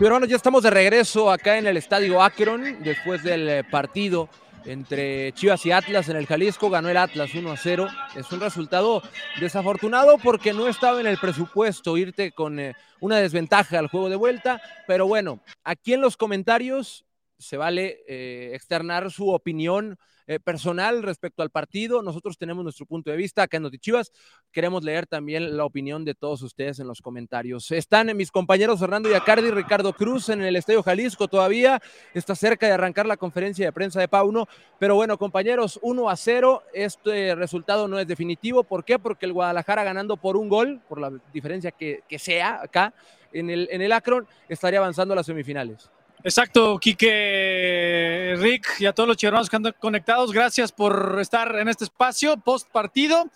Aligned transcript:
Pero 0.00 0.12
bueno, 0.12 0.24
ya 0.24 0.36
estamos 0.36 0.62
de 0.62 0.70
regreso 0.70 1.30
acá 1.30 1.58
en 1.58 1.66
el 1.66 1.76
estadio 1.76 2.22
Akron 2.22 2.82
después 2.82 3.22
del 3.22 3.46
eh, 3.46 3.64
partido 3.64 4.30
entre 4.64 5.30
Chivas 5.32 5.66
y 5.66 5.72
Atlas 5.72 6.08
en 6.08 6.16
el 6.16 6.26
Jalisco. 6.26 6.70
Ganó 6.70 6.88
el 6.88 6.96
Atlas 6.96 7.34
1 7.34 7.52
a 7.52 7.56
0. 7.58 7.86
Es 8.16 8.32
un 8.32 8.40
resultado 8.40 9.02
desafortunado 9.40 10.16
porque 10.16 10.54
no 10.54 10.68
estaba 10.68 11.00
en 11.00 11.06
el 11.06 11.18
presupuesto 11.18 11.98
irte 11.98 12.32
con 12.32 12.58
eh, 12.58 12.74
una 13.00 13.18
desventaja 13.18 13.78
al 13.78 13.88
juego 13.88 14.08
de 14.08 14.16
vuelta. 14.16 14.62
Pero 14.86 15.06
bueno, 15.06 15.42
aquí 15.64 15.92
en 15.92 16.00
los 16.00 16.16
comentarios 16.16 17.04
se 17.38 17.58
vale 17.58 17.98
eh, 18.08 18.52
externar 18.54 19.10
su 19.10 19.28
opinión 19.28 19.98
eh, 20.30 20.38
personal 20.38 21.02
respecto 21.02 21.42
al 21.42 21.50
partido. 21.50 22.02
Nosotros 22.02 22.38
tenemos 22.38 22.62
nuestro 22.62 22.86
punto 22.86 23.10
de 23.10 23.16
vista 23.16 23.42
acá 23.42 23.56
en 23.56 23.64
Notichivas. 23.64 24.12
Queremos 24.52 24.84
leer 24.84 25.08
también 25.08 25.56
la 25.56 25.64
opinión 25.64 26.04
de 26.04 26.14
todos 26.14 26.40
ustedes 26.42 26.78
en 26.78 26.86
los 26.86 27.00
comentarios. 27.02 27.72
Están 27.72 28.16
mis 28.16 28.30
compañeros 28.30 28.78
Fernando 28.78 29.10
Yacardi 29.10 29.48
y 29.48 29.50
Ricardo 29.50 29.92
Cruz 29.92 30.28
en 30.28 30.40
el 30.42 30.54
Estadio 30.54 30.84
Jalisco 30.84 31.26
todavía. 31.26 31.82
Está 32.14 32.36
cerca 32.36 32.68
de 32.68 32.74
arrancar 32.74 33.06
la 33.06 33.16
conferencia 33.16 33.66
de 33.66 33.72
prensa 33.72 33.98
de 33.98 34.06
Pauno. 34.06 34.46
Pero 34.78 34.94
bueno, 34.94 35.18
compañeros, 35.18 35.80
1 35.82 36.08
a 36.08 36.14
0. 36.14 36.62
Este 36.72 37.34
resultado 37.34 37.88
no 37.88 37.98
es 37.98 38.06
definitivo. 38.06 38.62
¿Por 38.62 38.84
qué? 38.84 39.00
Porque 39.00 39.26
el 39.26 39.32
Guadalajara 39.32 39.82
ganando 39.82 40.16
por 40.16 40.36
un 40.36 40.48
gol, 40.48 40.80
por 40.88 41.00
la 41.00 41.10
diferencia 41.32 41.72
que, 41.72 42.04
que 42.08 42.20
sea 42.20 42.62
acá 42.62 42.94
en 43.32 43.50
el, 43.50 43.68
en 43.72 43.82
el 43.82 43.90
Akron, 43.90 44.28
estaría 44.48 44.78
avanzando 44.78 45.12
a 45.12 45.16
las 45.16 45.26
semifinales. 45.26 45.90
Exacto, 46.22 46.78
Quique, 46.78 48.34
Rick 48.38 48.80
y 48.80 48.86
a 48.86 48.92
todos 48.92 49.08
los 49.08 49.16
chivermanos 49.16 49.48
que 49.48 49.56
andan 49.56 49.74
conectados, 49.80 50.32
gracias 50.32 50.70
por 50.70 51.16
estar 51.18 51.56
en 51.56 51.68
este 51.68 51.84
espacio 51.84 52.36
post 52.36 52.68
partido. 52.70 53.30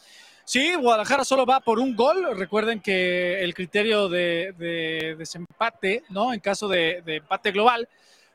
Sí, 0.45 0.75
Guadalajara 0.75 1.25
solo 1.25 1.47
va 1.47 1.61
por 1.61 1.79
un 1.79 1.97
gol. 1.97 2.37
Recuerden 2.37 2.81
que 2.81 3.43
el 3.43 3.55
criterio 3.55 4.11
de, 4.11 5.15
desempate, 5.17 6.05
¿no? 6.11 6.35
En 6.35 6.41
caso 6.41 6.69
de, 6.69 7.03
empate 7.07 7.53
global, 7.53 7.89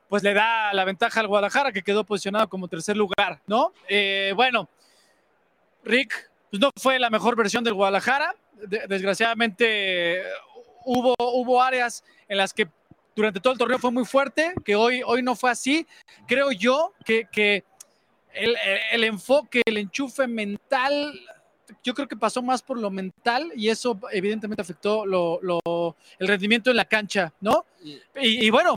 pues 0.08 0.23
le 0.23 0.34
da 0.34 0.73
la 0.73 0.84
ventaja 0.84 1.20
al 1.20 1.28
Guadalajara, 1.28 1.72
que 1.72 1.84
quedó 1.84 2.04
posicionado 2.04 2.50
como 2.50 2.68
tercer 2.68 2.98
lugar, 2.98 3.42
¿no? 3.45 3.72
Eh, 3.88 4.34
bueno, 4.36 4.68
Rick, 5.84 6.32
pues 6.50 6.60
no 6.60 6.72
fue 6.76 6.98
la 6.98 7.12
mejor 7.12 7.36
versión 7.36 7.64
del 7.64 7.76
Guadalajara. 7.76 8.34
desgraciadamente 8.88 10.23
hubo, 10.86 11.14
hubo 11.20 11.62
áreas 11.62 12.04
en 12.28 12.38
las 12.38 12.52
que 12.52 12.68
durante 13.20 13.42
todo 13.42 13.52
el 13.52 13.59
torneo 13.59 13.78
fue 13.80 13.92
muy 13.92 14.06
fuerte, 14.06 14.53
que 14.64 14.78
hoy, 14.78 15.02
hoy 15.06 15.22
no 15.22 15.36
fue 15.36 15.52
así. 15.52 15.86
Creo 16.25 16.53
yo 16.53 16.94
que, 17.03 17.28
que 17.30 17.66
el, 18.34 18.56
el, 18.94 19.03
enfoque, 19.03 19.61
el 19.66 19.76
enchufe 19.76 20.26
mental, 20.26 21.20
yo 21.84 21.94
creo 21.94 22.08
que 22.08 22.16
pasó 22.16 22.42
más 22.42 22.61
por 22.61 22.80
lo 22.80 22.89
mental 22.89 23.52
y 23.58 23.67
eso 23.67 24.00
evidentemente 24.14 24.61
afectó 24.61 25.06
lo, 25.06 25.38
lo, 25.42 25.98
el 26.17 26.28
rendimiento 26.30 26.70
en 26.70 26.78
la 26.78 26.86
cancha, 26.86 27.34
¿no? 27.42 27.66
Y, 27.84 28.45
y, 28.45 28.50
bueno, 28.52 28.76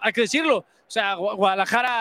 hay 0.00 0.14
que 0.14 0.22
decirlo, 0.22 0.60
o 0.60 0.90
sea, 0.90 1.16
Guadalajara 1.16 2.00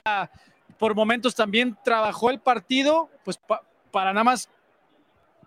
por 0.79 0.95
momentos 0.95 1.35
también 1.35 1.77
trabajó 1.83 2.29
el 2.29 2.39
partido, 2.39 3.09
pues 3.25 3.37
pa, 3.37 3.61
para 3.91 4.13
nada 4.13 4.23
más 4.23 4.49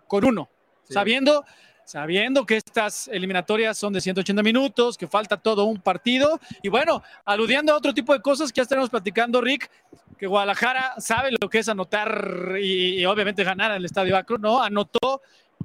con 0.05 0.23
uno, 0.23 0.47
sí. 0.83 0.93
sabiendo 0.93 1.43
sabiendo 1.91 2.45
que 2.45 2.55
estas 2.55 3.09
eliminatorias 3.09 3.77
son 3.77 3.91
de 3.91 3.99
180 3.99 4.41
minutos, 4.41 4.97
que 4.97 5.07
falta 5.07 5.35
todo 5.35 5.65
un 5.65 5.81
partido. 5.81 6.39
Y 6.63 6.69
bueno, 6.69 7.03
aludiendo 7.25 7.73
a 7.73 7.75
otro 7.75 7.93
tipo 7.93 8.13
de 8.13 8.21
cosas 8.21 8.49
que 8.49 8.59
ya 8.59 8.63
estaremos 8.63 8.89
platicando, 8.89 9.41
Rick, 9.41 9.69
que 10.17 10.25
Guadalajara 10.25 10.93
sabe 10.99 11.31
lo 11.37 11.49
que 11.49 11.59
es 11.59 11.67
anotar 11.67 12.55
y, 12.61 13.01
y 13.01 13.05
obviamente 13.05 13.43
ganar 13.43 13.71
en 13.71 13.77
el 13.77 13.85
Estadio 13.85 14.15
Akron, 14.15 14.41
¿no? 14.41 14.63
Anotó 14.63 15.21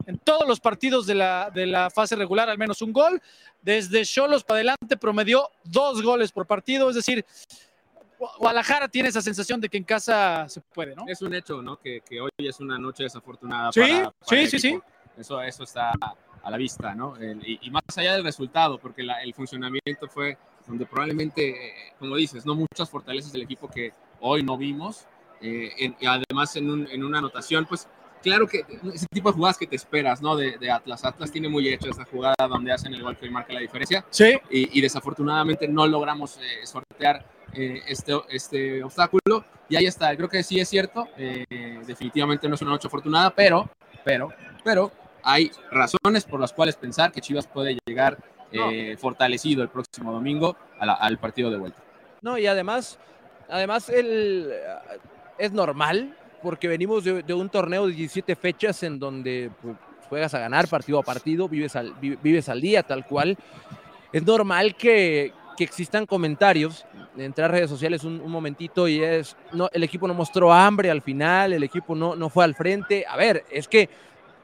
en 0.07 0.19
todos 0.19 0.49
los 0.49 0.59
partidos 0.59 1.07
de 1.07 1.15
la, 1.15 1.49
de 1.55 1.65
la 1.65 1.91
fase 1.91 2.17
regular 2.17 2.51
al 2.51 2.59
menos 2.59 2.83
un 2.83 2.93
gol. 2.93 3.23
Desde 3.63 4.05
Cholos 4.05 4.43
para 4.43 4.57
adelante 4.57 4.97
promedió 4.97 5.49
dos 5.63 6.03
goles 6.03 6.33
por 6.33 6.45
partido, 6.45 6.91
es 6.91 6.97
decir, 6.97 7.25
Guadalajara 8.41 8.89
tiene 8.89 9.11
esa 9.11 9.23
sensación 9.23 9.61
de 9.61 9.69
que 9.69 9.77
en 9.77 9.85
casa 9.85 10.49
se 10.49 10.61
puede, 10.61 10.97
¿no? 10.97 11.05
Es 11.07 11.23
un 11.23 11.35
hecho, 11.35 11.63
¿no? 11.63 11.79
Que, 11.79 12.01
que 12.01 12.21
hoy 12.21 12.31
es 12.39 12.59
una 12.59 12.79
noche 12.79 13.05
desafortunada. 13.05 13.71
Sí, 13.71 13.81
para, 13.81 14.11
para 14.11 14.15
sí, 14.23 14.47
sí, 14.49 14.59
sí. 14.59 14.81
Eso, 15.17 15.41
eso 15.43 15.65
está 15.65 15.93
a 16.43 16.51
la 16.51 16.57
vista, 16.57 16.95
¿no? 16.95 17.17
El, 17.17 17.47
y, 17.47 17.59
y, 17.63 17.71
más 17.71 17.83
allá 17.97 18.15
del 18.15 18.25
resultado, 18.25 18.79
porque 18.79 19.03
la, 19.03 19.23
el 19.23 19.35
funcionamiento 19.35 20.09
fue 20.09 20.39
donde 20.67 20.87
probablemente, 20.87 21.55
como 21.99 22.17
dices, 22.17 22.45
no 22.45 22.55
muchas 22.55 22.91
fortalezas 22.91 23.33
del 23.33 23.43
equipo 23.43 23.69
que 23.69 23.93
hoy 24.21 24.43
no 24.43 24.57
vimos, 24.57 25.07
eh, 25.41 25.73
en, 25.79 25.97
y 26.01 26.07
además 26.07 26.55
en, 26.57 26.71
un, 26.71 26.89
en, 26.91 27.05
una 27.05 27.19
anotación, 27.19 27.67
pues 27.67 27.89
claro 28.23 28.47
que 28.47 28.65
ese 28.93 29.07
tipo 29.13 29.31
de 29.31 29.37
jugadas 29.37 29.59
que 29.59 29.67
te 29.67 29.77
esperas, 29.77 30.23
¿no? 30.23 30.37
De, 30.37 30.59
de, 30.59 30.71
Atlas. 30.71 31.05
Atlas 31.05 31.31
tiene 31.31 31.49
muy 31.49 31.69
hecho 31.69 31.91
esa 31.91 32.05
jugada 32.05 32.35
donde 32.49 32.73
hacen 32.73 32.93
el 32.95 33.03
gol 33.03 33.17
que 33.17 33.31
marca 33.31 33.53
la 33.53 33.61
diferencia. 33.61 34.05
Sí. 34.11 34.37
Y, 34.51 34.79
y 34.79 34.81
desafortunadamente 34.81 35.69
no 35.69 35.87
logramos 35.87 36.39
eh, 36.39 36.67
sortear 36.67 37.25
eh, 37.55 37.83
este, 37.89 38.13
este 38.31 38.83
obstáculo. 38.83 39.45
Y 39.69 39.77
ahí 39.77 39.87
está, 39.87 40.15
creo 40.17 40.29
que 40.29 40.43
sí 40.43 40.59
es 40.59 40.69
cierto. 40.69 41.09
Eh, 41.17 41.45
definitivamente 41.87 42.49
no 42.49 42.55
es 42.55 42.63
una 42.63 42.73
noche 42.73 42.89
afortunada, 42.89 43.31
pero, 43.35 43.69
pero, 44.05 44.33
pero 44.65 44.91
hay 45.27 45.51
razones 45.73 46.25
por 46.25 46.39
las 46.39 46.53
cuales 46.53 46.77
pensar 46.77 47.11
que 47.11 47.21
Chivas 47.21 47.49
puede 47.49 47.77
llegar 47.85 48.17
eh, 48.53 48.93
no. 48.93 48.99
fortalecido 48.99 49.61
el 49.65 49.69
próximo 49.69 50.13
domingo 50.13 50.57
a 50.79 50.87
la, 50.87 50.93
al 50.95 51.19
partido 51.19 51.51
de 51.51 51.59
vuelta. 51.59 51.83
No, 52.23 52.39
y 52.39 52.47
además, 52.47 52.97
además 53.49 53.89
el, 53.89 54.53
es 55.37 55.51
normal 55.51 56.17
porque 56.43 56.69
venimos 56.69 57.03
de, 57.03 57.25
de, 57.25 57.35
un 57.35 57.49
torneo 57.49 57.89
de 57.89 57.95
17 57.95 58.37
fechas 58.37 58.85
en 58.85 59.01
donde 59.01 59.51
pues, 59.61 59.77
juegas 60.09 60.33
a 60.35 60.39
ganar 60.39 60.69
partido 60.69 61.01
a 61.01 61.03
partido, 61.03 61.49
vives 61.49 61.75
al, 61.75 61.93
vives 61.95 62.49
al 62.49 62.61
día 62.61 62.85
tal 62.85 63.05
cual. 63.05 63.37
Es 64.13 64.25
normal 64.25 64.77
que, 64.77 65.33
que 65.57 65.65
existan 65.65 66.07
comentarios 66.07 66.87
entre 67.17 67.43
las 67.43 67.51
redes 67.51 67.71
sociales 67.71 68.05
un, 68.05 68.21
un, 68.21 68.31
momentito 68.31 68.87
y 68.87 69.03
es, 69.03 69.37
no, 69.53 69.69
el 69.73 69.83
equipo 69.83 70.07
no 70.07 70.15
mostró 70.15 70.53
hambre 70.53 70.89
al 70.89 71.03
final, 71.03 71.53
el 71.53 71.65
equipo 71.65 71.97
no, 71.97 72.15
no 72.15 72.29
fue 72.29 72.45
al 72.45 72.55
frente. 72.55 73.05
A 73.09 73.17
ver, 73.17 73.45
es 73.51 73.67
que 73.67 73.89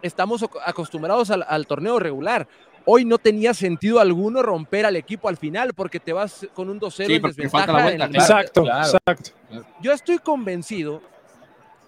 estamos 0.02 0.44
acostumbrados 0.64 1.30
al, 1.30 1.44
al, 1.48 1.66
torneo 1.66 1.98
regular. 1.98 2.46
Hoy 2.84 3.04
no 3.04 3.18
tenía 3.18 3.54
sentido 3.54 4.00
alguno 4.00 4.42
romper 4.42 4.86
al 4.86 4.96
equipo 4.96 5.28
al 5.28 5.36
final 5.36 5.72
porque 5.74 6.00
te 6.00 6.12
vas 6.12 6.46
con 6.54 6.68
un 6.68 6.80
2-0 6.80 7.06
sí, 7.06 7.14
en 7.14 7.22
desventaja. 7.22 7.72
Vuelta, 7.72 7.92
en 7.92 8.02
el... 8.02 8.16
exacto, 8.16 8.62
claro, 8.62 8.98
exacto. 9.06 9.30
Yo 9.80 9.92
estoy 9.92 10.18
convencido 10.18 11.00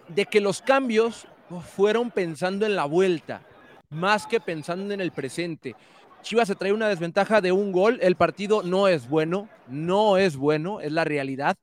de 0.09 0.27
que 0.27 0.41
los 0.41 0.63
cambios 0.63 1.27
fueron 1.75 2.11
pensando 2.11 2.67
en 2.67 2.77
la 2.77 2.85
vuelta, 2.85 3.43
más 3.91 4.27
que 4.27 4.41
pensando 4.41 4.95
en 4.95 5.01
el 5.01 5.11
presente. 5.11 5.75
Chivas 6.23 6.49
se 6.49 6.55
trae 6.55 6.73
una 6.73 6.89
desventaja 6.89 7.41
de 7.41 7.53
un 7.53 7.73
gol, 7.73 7.99
el 8.01 8.17
partido 8.17 8.63
no 8.63 8.89
es 8.89 9.09
bueno, 9.09 9.49
no 9.69 10.17
es 10.17 10.37
bueno, 10.37 10.81
es 10.81 10.93
la 10.93 11.05
realidad, 11.05 11.57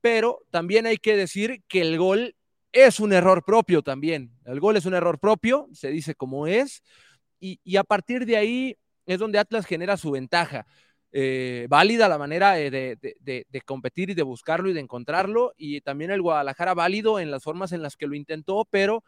pero 0.00 0.38
también 0.50 0.86
hay 0.86 0.96
que 0.96 1.16
decir 1.16 1.62
que 1.68 1.80
el 1.82 1.98
gol 1.98 2.35
es 2.76 3.00
un 3.00 3.12
error 3.12 3.42
propio 3.42 3.82
también. 3.82 4.30
El 4.44 4.60
gol 4.60 4.76
es 4.76 4.84
un 4.84 4.94
error 4.94 5.18
propio, 5.18 5.68
se 5.72 5.90
dice 5.90 6.14
como 6.14 6.46
es, 6.46 6.82
y, 7.40 7.58
y 7.64 7.76
a 7.76 7.84
partir 7.84 8.26
de 8.26 8.36
ahí 8.36 8.76
es 9.06 9.18
donde 9.18 9.38
Atlas 9.38 9.64
genera 9.64 9.96
su 9.96 10.10
ventaja. 10.10 10.66
Eh, 11.12 11.66
válida 11.70 12.08
la 12.08 12.18
manera 12.18 12.52
de, 12.52 12.70
de, 12.70 12.98
de, 13.00 13.46
de, 13.48 13.60
competir 13.62 14.10
y 14.10 14.14
de 14.14 14.22
buscarlo 14.22 14.68
y 14.68 14.74
de 14.74 14.80
encontrarlo, 14.80 15.54
y 15.56 15.80
también 15.80 16.10
el 16.10 16.20
Guadalajara 16.20 16.74
válido 16.74 17.18
en 17.18 17.30
las 17.30 17.42
formas 17.42 17.72
en 17.72 17.80
las 17.80 17.96
que 17.96 18.06
lo 18.06 18.14
intentó, 18.14 18.66
pero 18.70 19.02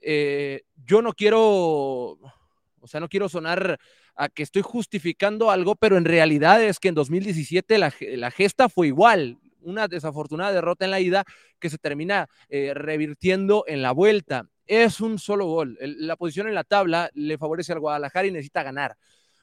eh, 0.00 0.62
yo 0.84 1.02
no 1.02 1.12
quiero, 1.14 1.40
o 1.40 2.86
sea, 2.86 3.00
no 3.00 3.08
quiero 3.08 3.28
sonar 3.28 3.80
a 4.14 4.28
que 4.28 4.44
estoy 4.44 4.62
justificando 4.62 5.50
algo, 5.50 5.74
pero 5.74 5.96
en 5.96 6.04
realidad 6.04 6.62
es 6.62 6.78
que 6.78 6.88
en 6.88 6.94
2017 6.94 7.78
la, 7.78 7.92
la 8.00 8.30
gesta 8.30 8.68
fue 8.68 8.86
igual, 8.86 9.38
una 9.62 9.88
desafortunada 9.88 10.52
derrota 10.52 10.84
en 10.84 10.90
la 10.90 11.00
ida 11.00 11.24
que 11.58 11.70
se 11.70 11.78
termina 11.78 12.28
eh, 12.48 12.72
revirtiendo 12.74 13.64
en 13.66 13.82
la 13.82 13.92
vuelta. 13.92 14.48
Es 14.66 15.00
un 15.00 15.18
solo 15.18 15.46
gol. 15.46 15.78
La 15.80 16.16
posición 16.16 16.48
en 16.48 16.54
la 16.54 16.64
tabla 16.64 17.10
le 17.14 17.38
favorece 17.38 17.72
al 17.72 17.80
Guadalajara 17.80 18.26
y 18.26 18.32
necesita 18.32 18.62
ganar. 18.62 18.96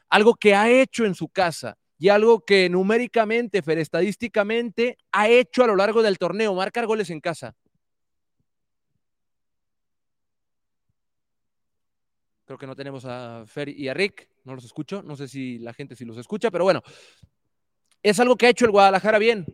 Algo 0.09 0.35
que 0.35 0.55
ha 0.55 0.69
hecho 0.69 1.05
en 1.05 1.15
su 1.15 1.29
casa 1.29 1.77
y 1.97 2.07
algo 2.09 2.45
que 2.45 2.69
numéricamente, 2.69 3.61
Fer, 3.61 3.77
estadísticamente, 3.77 4.97
ha 5.11 5.27
hecho 5.27 5.63
a 5.63 5.67
lo 5.67 5.75
largo 5.75 6.01
del 6.01 6.17
torneo, 6.17 6.55
marcar 6.55 6.85
goles 6.85 7.09
en 7.09 7.19
casa. 7.19 7.53
Creo 12.45 12.57
que 12.57 12.65
no 12.65 12.75
tenemos 12.75 13.05
a 13.05 13.43
Fer 13.45 13.69
y 13.69 13.89
a 13.89 13.93
Rick, 13.93 14.29
no 14.45 14.55
los 14.55 14.63
escucho, 14.63 15.03
no 15.03 15.15
sé 15.15 15.27
si 15.27 15.59
la 15.59 15.73
gente 15.73 15.95
sí 15.95 16.05
los 16.05 16.17
escucha, 16.17 16.49
pero 16.49 16.63
bueno, 16.63 16.81
es 18.01 18.19
algo 18.19 18.37
que 18.37 18.47
ha 18.47 18.49
hecho 18.49 18.65
el 18.65 18.71
Guadalajara 18.71 19.19
bien 19.19 19.45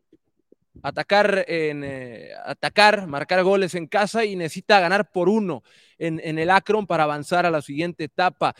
atacar, 0.81 1.45
en, 1.47 1.83
eh, 1.83 2.29
atacar, 2.45 3.07
marcar 3.07 3.43
goles 3.43 3.75
en 3.75 3.87
casa 3.87 4.25
y 4.25 4.35
necesita 4.35 4.79
ganar 4.79 5.11
por 5.11 5.29
uno 5.29 5.63
en, 5.97 6.21
en 6.23 6.39
el 6.39 6.49
Akron 6.49 6.87
para 6.87 7.03
avanzar 7.03 7.45
a 7.45 7.51
la 7.51 7.61
siguiente 7.61 8.05
etapa. 8.05 8.55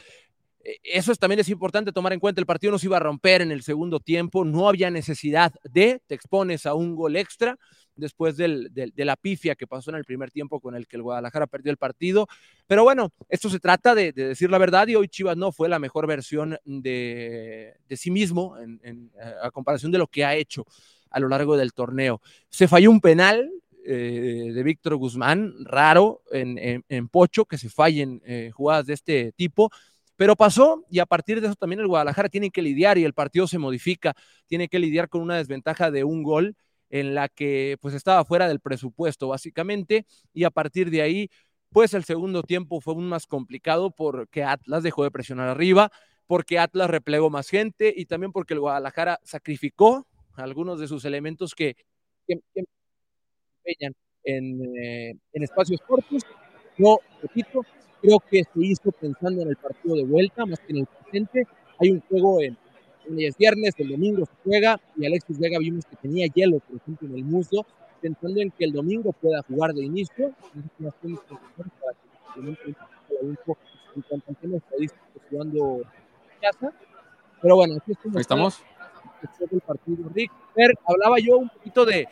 Eh, 0.66 0.80
eso 0.84 1.12
es, 1.12 1.20
también 1.20 1.40
es 1.40 1.50
importante 1.50 1.92
tomar 1.92 2.14
en 2.14 2.20
cuenta. 2.20 2.42
El 2.42 2.48
partido 2.48 2.72
no 2.72 2.80
se 2.80 2.88
iba 2.88 2.98
a 2.98 3.02
romper 3.02 3.42
en 3.42 3.52
el 3.52 3.64
segundo 3.64 4.00
tiempo, 4.00 4.44
no 4.44 4.68
había 4.68 4.90
necesidad 4.90 5.54
de, 5.64 6.02
te 6.08 6.16
expones 6.16 6.66
a 6.66 6.74
un 6.74 6.96
gol 6.96 7.16
extra 7.16 7.58
después 7.96 8.36
del, 8.36 8.74
de 8.74 9.06
la 9.06 9.16
pifia 9.16 9.56
que 9.56 9.68
pasó 9.68 9.90
en 9.90 9.96
el 9.96 10.04
primer 10.04 10.30
tiempo 10.30 10.60
con 10.60 10.76
el 10.76 10.86
que 10.86 10.98
el 10.98 11.04
Guadalajara 11.04 11.48
perdió 11.48 11.72
el 11.72 11.78
partido. 11.78 12.28
Pero 12.68 12.84
bueno, 12.84 13.14
esto 13.30 13.50
se 13.50 13.60
trata 13.60 13.96
de, 13.96 14.12
decir 14.12 14.50
la 14.50 14.58
verdad 14.58 14.88
y 14.88 14.96
hoy 14.96 15.08
Chivas 15.08 15.38
no 15.38 15.54
fue 15.54 15.70
la 15.70 15.80
mejor 15.80 16.06
versión 16.06 16.58
de, 16.66 17.74
de 17.88 17.98
sí 17.98 18.12
mismo 18.12 18.58
en, 18.58 19.12
a 19.42 19.50
comparación 19.52 19.94
de 19.94 19.98
lo 19.98 20.08
que 20.08 20.26
ha 20.26 20.36
hecho 20.36 20.66
a 21.16 21.20
lo 21.22 21.30
largo 21.30 21.56
del 21.56 21.74
torneo. 21.74 22.22
Se 22.50 22.68
falló 22.68 22.92
un 22.92 23.00
penal 23.00 23.50
eh, 23.86 24.52
de 24.54 24.64
Víctor 24.64 24.96
Guzmán, 24.98 25.54
raro 25.64 26.22
en, 26.32 27.08
Pocho, 27.08 27.46
que 27.46 27.58
se 27.58 27.70
fallen 27.70 28.22
eh, 28.26 28.52
jugadas 28.54 28.86
de 28.88 28.94
este 28.94 29.32
tipo 29.32 29.72
pero 30.18 30.38
pasó 30.38 30.86
y 30.90 31.00
a 31.00 31.06
partir 31.06 31.42
de 31.42 31.48
eso 31.48 31.56
también 31.56 31.82
el 31.82 31.88
Guadalajara 31.88 32.30
tiene 32.30 32.50
que 32.50 32.62
lidiar 32.62 32.98
y 32.98 33.04
el 33.04 33.14
partido 33.14 33.48
se 33.48 33.58
modifica, 33.58 34.14
tiene 34.48 34.70
que 34.70 34.80
lidiar 34.80 35.10
con 35.10 35.22
una 35.22 35.36
desventaja 35.36 35.92
de 35.92 36.06
un 36.06 36.24
gol 36.24 36.56
en 36.90 37.16
la 37.16 37.28
que 37.28 37.78
pues 37.82 37.94
estaba 37.94 38.24
fuera 38.24 38.48
del 38.48 38.62
presupuesto 38.62 39.28
básicamente 39.28 40.06
y 40.34 40.46
a 40.46 40.52
partir 40.52 40.90
de 40.90 41.02
ahí 41.02 41.30
pues 41.70 41.94
el 41.94 42.06
segundo 42.06 42.44
tiempo 42.44 42.80
fue 42.80 42.94
aún 42.94 43.10
más 43.10 43.28
complicado 43.28 43.92
porque 43.92 44.46
Atlas 44.46 44.84
dejó 44.84 45.04
de 45.04 45.12
presionar 45.12 45.50
arriba, 45.50 45.92
porque 46.28 46.60
Atlas 46.60 46.90
replegó 46.90 47.30
más 47.30 47.50
gente 47.50 47.94
y 47.94 48.06
también 48.06 48.32
porque 48.32 48.54
el 48.54 48.62
Guadalajara 48.62 49.20
sacrificó 49.24 50.08
algunos 50.38 50.80
de 50.80 50.88
sus 50.88 51.06
elementos 51.06 51.54
que, 51.56 51.76
que, 52.28 52.40
en, 54.26 54.76
eh, 54.76 55.14
en 55.34 55.44
espacios 55.44 55.82
cortos. 55.82 56.24
Yo 56.78 57.00
repito, 57.22 57.62
creo 58.02 58.20
que 58.20 58.44
se 58.44 58.60
hizo 58.60 58.92
pensando 58.92 59.42
en 59.42 59.50
el 59.50 59.56
partido 59.56 59.96
de 59.96 60.04
vuelta 60.04 60.46
más 60.46 60.60
que 60.60 60.74
en 60.74 60.80
el 60.80 60.86
presente. 60.86 61.48
Hay 61.80 61.92
un 61.92 62.02
juego 62.02 62.42
en, 62.42 62.58
el 63.08 63.34
viernes, 63.38 63.76
el 63.78 63.90
domingo 63.90 64.26
se 64.26 64.32
juega 64.44 64.80
y 64.98 65.06
Alexis 65.06 65.38
Vega 65.38 65.60
vimos 65.60 65.86
que 65.86 65.96
tenía 65.98 66.26
hielo, 66.28 66.60
por 66.60 66.78
ejemplo, 66.78 67.08
en 67.08 67.16
el 67.16 67.24
muslo, 67.24 67.66
pensando 68.02 68.42
en 68.42 68.50
que 68.52 68.66
el 68.66 68.74
domingo 68.74 69.12
pueda 69.14 69.44
jugar 69.44 69.74
de 69.74 69.84
inicio. 69.84 70.34
jugando 75.30 75.78
en 75.78 76.40
casa. 76.42 76.74
Pero 77.42 77.56
bueno, 77.56 77.76
aquí 77.76 77.92
estamos. 78.16 78.64
El 79.52 79.62
partido. 79.62 80.10
Rick, 80.14 80.32
hablaba 80.86 81.18
yo 81.20 81.38
un 81.38 81.50
poquito 81.50 81.86
de, 81.86 82.08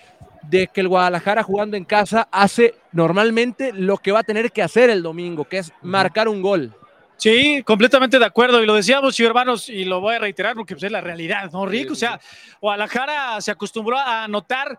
de 0.50 0.68
que 0.68 0.82
el 0.82 0.88
Guadalajara 0.88 1.44
jugando 1.44 1.78
en 1.78 1.86
casa 1.86 2.28
hace 2.32 2.76
normalmente 2.92 3.72
lo 3.74 3.98
que 3.98 4.12
va 4.12 4.20
a 4.20 4.24
tener 4.24 4.52
que 4.52 4.62
hacer 4.62 4.90
el 4.90 5.04
domingo, 5.04 5.46
que 5.46 5.60
es 5.60 5.72
marcar 5.82 6.28
un 6.28 6.42
gol. 6.42 6.76
Sí, 7.18 7.64
completamente 7.64 8.20
de 8.20 8.26
acuerdo. 8.26 8.62
Y 8.62 8.66
lo 8.66 8.76
decíamos, 8.76 9.16
chicos 9.16 9.30
hermanos, 9.30 9.70
y 9.70 9.86
lo 9.86 10.02
voy 10.02 10.16
a 10.16 10.20
reiterar 10.20 10.56
porque 10.56 10.76
pues, 10.76 10.84
es 10.84 10.92
la 10.92 11.02
realidad, 11.02 11.50
¿no, 11.52 11.66
Rick? 11.66 11.92
O 11.92 11.96
sea, 11.96 12.20
Guadalajara 12.60 13.40
se 13.40 13.52
acostumbró 13.52 13.98
a 13.98 14.26
anotar 14.26 14.78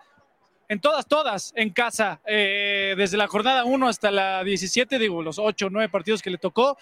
en 0.69 0.81
todas, 0.81 1.07
todas 1.07 1.53
en 1.57 1.71
casa, 1.71 2.21
eh, 2.27 2.95
desde 2.97 3.17
la 3.17 3.29
jornada 3.29 3.65
1 3.65 3.89
hasta 3.89 4.11
la 4.11 4.45
17, 4.45 4.99
digo, 4.99 5.23
los 5.23 5.39
8 5.39 5.67
o 5.67 5.71
9 5.71 5.89
partidos 5.89 6.23
que 6.23 6.31
le 6.31 6.39
tocó, 6.39 6.77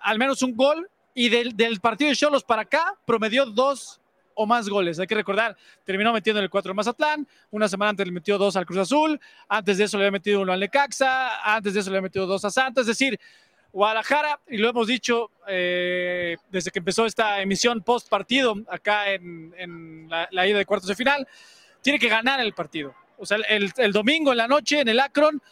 al 0.00 0.18
menos 0.18 0.42
un 0.42 0.56
gol. 0.56 0.88
Y 1.14 1.30
del, 1.30 1.56
del 1.56 1.80
partido 1.80 2.10
de 2.10 2.14
Cholos 2.14 2.44
para 2.44 2.62
acá, 2.62 2.94
promedió 3.04 3.46
dos 3.46 4.00
o 4.38 4.46
más 4.46 4.68
goles. 4.68 5.00
Hay 5.00 5.06
que 5.08 5.16
recordar, 5.16 5.56
terminó 5.84 6.12
metiendo 6.12 6.40
el 6.40 6.48
4 6.48 6.72
Mazatlán, 6.72 7.26
una 7.50 7.68
semana 7.68 7.90
antes 7.90 8.06
le 8.06 8.12
metió 8.12 8.38
dos 8.38 8.54
al 8.54 8.64
Cruz 8.64 8.78
Azul, 8.78 9.20
antes 9.48 9.78
de 9.78 9.84
eso 9.84 9.98
le 9.98 10.04
había 10.04 10.12
metido 10.12 10.40
uno 10.40 10.52
al 10.52 10.60
Necaxa, 10.60 11.42
antes 11.56 11.74
de 11.74 11.80
eso 11.80 11.90
le 11.90 11.96
había 11.96 12.06
metido 12.06 12.24
dos 12.24 12.44
a 12.44 12.50
Santos, 12.50 12.82
es 12.82 12.86
decir, 12.86 13.18
Guadalajara, 13.72 14.40
y 14.46 14.58
lo 14.58 14.68
hemos 14.68 14.86
dicho 14.86 15.32
eh, 15.48 16.36
desde 16.50 16.70
que 16.70 16.78
empezó 16.78 17.04
esta 17.04 17.42
emisión 17.42 17.82
post 17.82 18.08
partido 18.08 18.54
acá 18.68 19.10
en, 19.12 20.08
la, 20.08 20.46
ida 20.46 20.58
de 20.58 20.64
cuartos 20.64 20.88
de 20.88 20.94
final, 20.94 21.26
tiene 21.82 21.98
que 21.98 22.08
ganar 22.08 22.38
el 22.40 22.52
partido. 22.52 22.94
O 23.18 23.26
sea, 23.26 23.38
el, 23.48 23.72
el 23.76 23.92
domingo 23.92 24.30
en 24.30 24.38
la 24.38 24.46
noche 24.46 24.80
en 24.80 24.88
el 24.88 25.00
Akron 25.00 25.42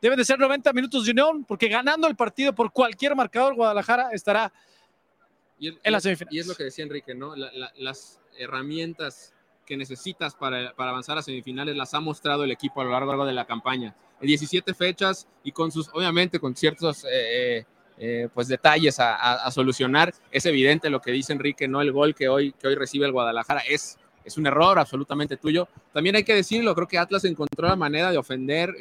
deben 0.00 0.16
de 0.16 0.24
ser 0.24 0.38
90 0.38 0.72
minutos 0.72 1.04
de 1.04 1.10
unión, 1.10 1.44
porque 1.44 1.68
ganando 1.68 2.08
el 2.08 2.16
partido 2.16 2.54
por 2.54 2.72
cualquier 2.72 3.14
marcador, 3.14 3.54
Guadalajara 3.54 4.08
estará 4.12 4.50
en. 5.68 5.76
Y 6.30 6.38
es 6.38 6.46
lo 6.46 6.54
que 6.54 6.64
decía 6.64 6.84
Enrique, 6.84 7.14
¿no? 7.14 7.34
las 7.36 8.20
herramientas 8.38 9.34
que 9.66 9.76
necesitas 9.76 10.34
para, 10.34 10.74
avanzar 10.76 11.16
a 11.16 11.22
semifinales 11.22 11.76
las 11.76 11.94
ha 11.94 12.00
mostrado 12.00 12.42
el 12.42 12.50
equipo 12.50 12.80
a 12.80 12.84
lo 12.84 12.90
largo 12.90 13.24
de 13.24 13.32
la 13.32 13.46
campaña. 13.46 13.94
En 14.20 14.26
17 14.26 14.74
fechas 14.74 15.28
y 15.44 15.52
con 15.52 15.70
sus, 15.70 15.88
obviamente, 15.92 16.40
con 16.40 16.56
ciertos 16.56 17.04
eh, 17.04 17.08
eh, 17.12 17.64
eh, 17.98 18.28
pues 18.34 18.48
detalles 18.48 18.96
a, 18.98 19.48
solucionar. 19.50 20.12
Es 20.30 20.44
evidente 20.46 20.90
lo 20.90 21.00
que 21.00 21.12
dice 21.12 21.32
Enrique, 21.32 21.68
no 21.68 21.82
el 21.82 21.92
gol 21.92 22.14
que 22.14 22.28
hoy, 22.28 22.52
que 22.52 22.66
hoy 22.66 22.74
recibe 22.74 23.06
el 23.06 23.12
Guadalajara 23.12 23.60
es, 23.60 23.98
es 24.24 24.36
un 24.36 24.46
error 24.46 24.78
absolutamente 24.78 25.36
tuyo. 25.36 25.68
También 25.92 26.16
hay 26.16 26.24
que 26.24 26.34
decirlo, 26.34 26.74
creo 26.74 26.88
que 26.88 26.98
Atlas 26.98 27.24
encontró 27.24 27.68
la 27.68 27.76
manera 27.76 28.10
de 28.10 28.18
ofender, 28.18 28.74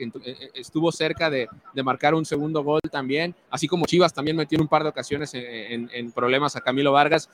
estuvo 0.53 0.91
cerca 0.91 1.29
de, 1.29 1.47
marcar 1.83 2.13
un 2.13 2.25
segundo 2.25 2.63
gol 2.63 2.81
también, 2.91 3.35
así 3.49 3.67
como 3.67 3.85
Chivas 3.85 4.13
también 4.13 4.37
metió 4.37 4.57
en 4.57 4.63
un 4.63 4.67
par 4.67 4.83
de 4.83 4.89
ocasiones 4.89 5.33
en, 5.33 5.89
en 5.93 6.11
problemas 6.11 6.55
a 6.55 6.61
Camilo 6.61 6.91
Vargas. 6.91 7.29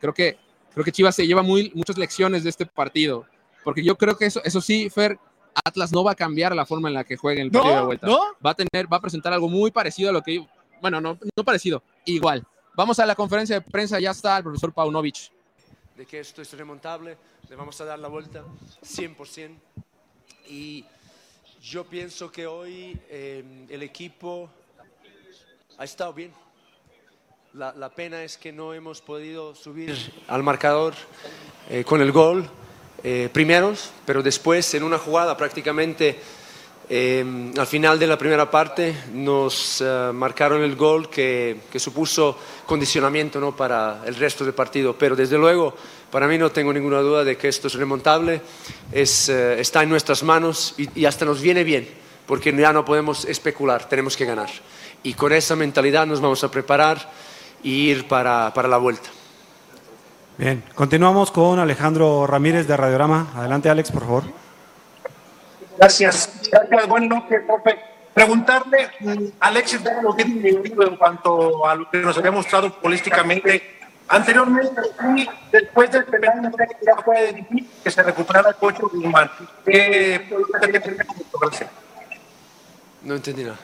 Creo 0.00 0.14
que 0.14 0.38
creo 0.72 0.84
que 0.84 0.92
Chivas 0.92 1.14
se 1.14 1.26
lleva 1.26 1.42
muy, 1.42 1.70
muchas 1.74 1.98
lecciones 1.98 2.44
de 2.44 2.50
este 2.50 2.66
partido, 2.66 3.26
porque 3.64 3.82
yo 3.82 3.96
creo 3.96 4.16
que 4.16 4.26
eso, 4.26 4.40
eso 4.44 4.60
sí, 4.60 4.88
Fer, 4.90 5.18
Atlas 5.64 5.92
no 5.92 6.04
va 6.04 6.12
a 6.12 6.14
cambiar 6.14 6.54
la 6.54 6.64
forma 6.64 6.88
en 6.88 6.94
la 6.94 7.04
que 7.04 7.16
juega 7.16 7.40
en 7.40 7.46
el 7.46 7.52
partido 7.52 7.76
de 7.76 7.82
vuelta. 7.82 8.06
Va 8.44 8.50
a 8.50 8.54
tener, 8.54 8.92
va 8.92 8.98
a 8.98 9.00
presentar 9.00 9.32
algo 9.32 9.48
muy 9.48 9.70
parecido 9.70 10.10
a 10.10 10.12
lo 10.12 10.22
que, 10.22 10.46
bueno, 10.80 11.00
no, 11.00 11.18
no 11.36 11.44
parecido, 11.44 11.82
igual. 12.04 12.44
Vamos 12.76 12.98
a 12.98 13.06
la 13.06 13.14
conferencia 13.14 13.56
de 13.56 13.62
prensa, 13.62 13.98
ya 13.98 14.12
está 14.12 14.38
el 14.38 14.44
profesor 14.44 14.72
Paunovic. 14.72 15.30
De 16.00 16.06
que 16.06 16.20
esto 16.20 16.40
es 16.40 16.50
remontable, 16.54 17.14
le 17.50 17.56
vamos 17.56 17.78
a 17.78 17.84
dar 17.84 17.98
la 17.98 18.08
vuelta 18.08 18.42
100%. 18.82 19.50
Y 20.48 20.82
yo 21.60 21.84
pienso 21.84 22.32
que 22.32 22.46
hoy 22.46 22.98
eh, 23.10 23.66
el 23.68 23.82
equipo 23.82 24.48
ha 25.76 25.84
estado 25.84 26.14
bien. 26.14 26.32
La, 27.52 27.90
pena 27.90 28.24
es 28.24 28.38
que 28.38 28.50
no 28.50 28.72
hemos 28.72 29.02
podido 29.02 29.54
subir 29.54 29.94
al 30.26 30.42
marcador 30.42 30.94
eh, 31.68 31.84
con 31.84 32.00
el 32.00 32.12
gol 32.12 32.48
eh, 33.04 33.28
primeros, 33.30 33.90
pero 34.06 34.22
después 34.22 34.72
en 34.72 34.84
una 34.84 34.96
jugada 34.96 35.36
prácticamente 35.36 36.18
eh, 36.92 37.52
al 37.56 37.66
final 37.68 38.00
de 38.00 38.06
la 38.08 38.18
primera 38.18 38.50
parte 38.50 38.92
nos 39.14 39.82
marcaron 40.12 40.62
el 40.62 40.74
gol 40.74 41.08
que, 41.08 41.60
supuso 41.76 42.36
condicionamiento 42.66 43.38
¿no? 43.38 43.54
para 43.54 44.02
el 44.04 44.16
resto 44.16 44.44
del 44.44 44.54
partido. 44.54 44.96
Pero 44.98 45.14
desde 45.14 45.38
luego, 45.38 45.72
para 46.10 46.26
mí 46.26 46.36
no 46.36 46.50
tengo 46.50 46.72
ninguna 46.72 46.98
duda 46.98 47.22
de 47.22 47.36
que 47.36 47.46
esto 47.46 47.68
es 47.68 47.74
remontable, 47.74 48.42
es, 48.90 49.28
está 49.28 49.84
en 49.84 49.88
nuestras 49.88 50.24
manos 50.24 50.74
y, 50.76 51.04
hasta 51.04 51.24
nos 51.24 51.40
viene 51.40 51.62
bien, 51.62 51.88
porque 52.26 52.52
ya 52.52 52.72
no 52.72 52.84
podemos 52.84 53.24
especular, 53.24 53.88
tenemos 53.88 54.16
que 54.16 54.24
ganar. 54.24 54.50
Y 55.04 55.14
con 55.14 55.32
esa 55.32 55.54
mentalidad 55.54 56.08
nos 56.08 56.20
vamos 56.20 56.42
a 56.42 56.50
preparar 56.50 57.08
y 57.62 57.90
ir 57.90 58.08
para, 58.08 58.52
para 58.52 58.66
la 58.66 58.78
vuelta. 58.78 59.10
Bien, 60.38 60.64
continuamos 60.74 61.30
con 61.30 61.58
Alejandro 61.58 62.26
Ramírez 62.26 62.66
de 62.66 62.76
Radiorama. 62.76 63.30
Adelante, 63.36 63.68
Alex, 63.68 63.92
por 63.92 64.02
favor. 64.02 64.49
Gracias. 65.80 66.30
Gracias. 66.50 66.88
Buenas 66.88 67.08
noches, 67.08 67.40
profe. 67.46 67.78
Preguntarle, 68.12 68.90
mm, 69.00 69.24
Alexis, 69.40 69.80
lo 70.02 70.14
que 70.14 70.22
en 70.22 70.96
cuanto 70.96 71.66
a 71.66 71.74
lo 71.74 71.88
que 71.90 71.98
nos 71.98 72.18
había 72.18 72.30
mostrado 72.30 72.70
políticamente 72.80 73.78
anteriormente 74.08 74.82
y 75.16 75.26
después 75.50 75.90
del 75.90 76.04
primer 76.04 76.32
ya 76.84 76.96
fue 77.02 77.32
difícil 77.32 77.70
que 77.82 77.90
se 77.90 78.02
recuperara 78.02 78.50
el 78.50 78.56
coche 78.56 78.82
Guzmán. 78.82 79.30
Eh, 79.66 80.28
no 83.02 83.14
entendí 83.14 83.44
nada. 83.44 83.58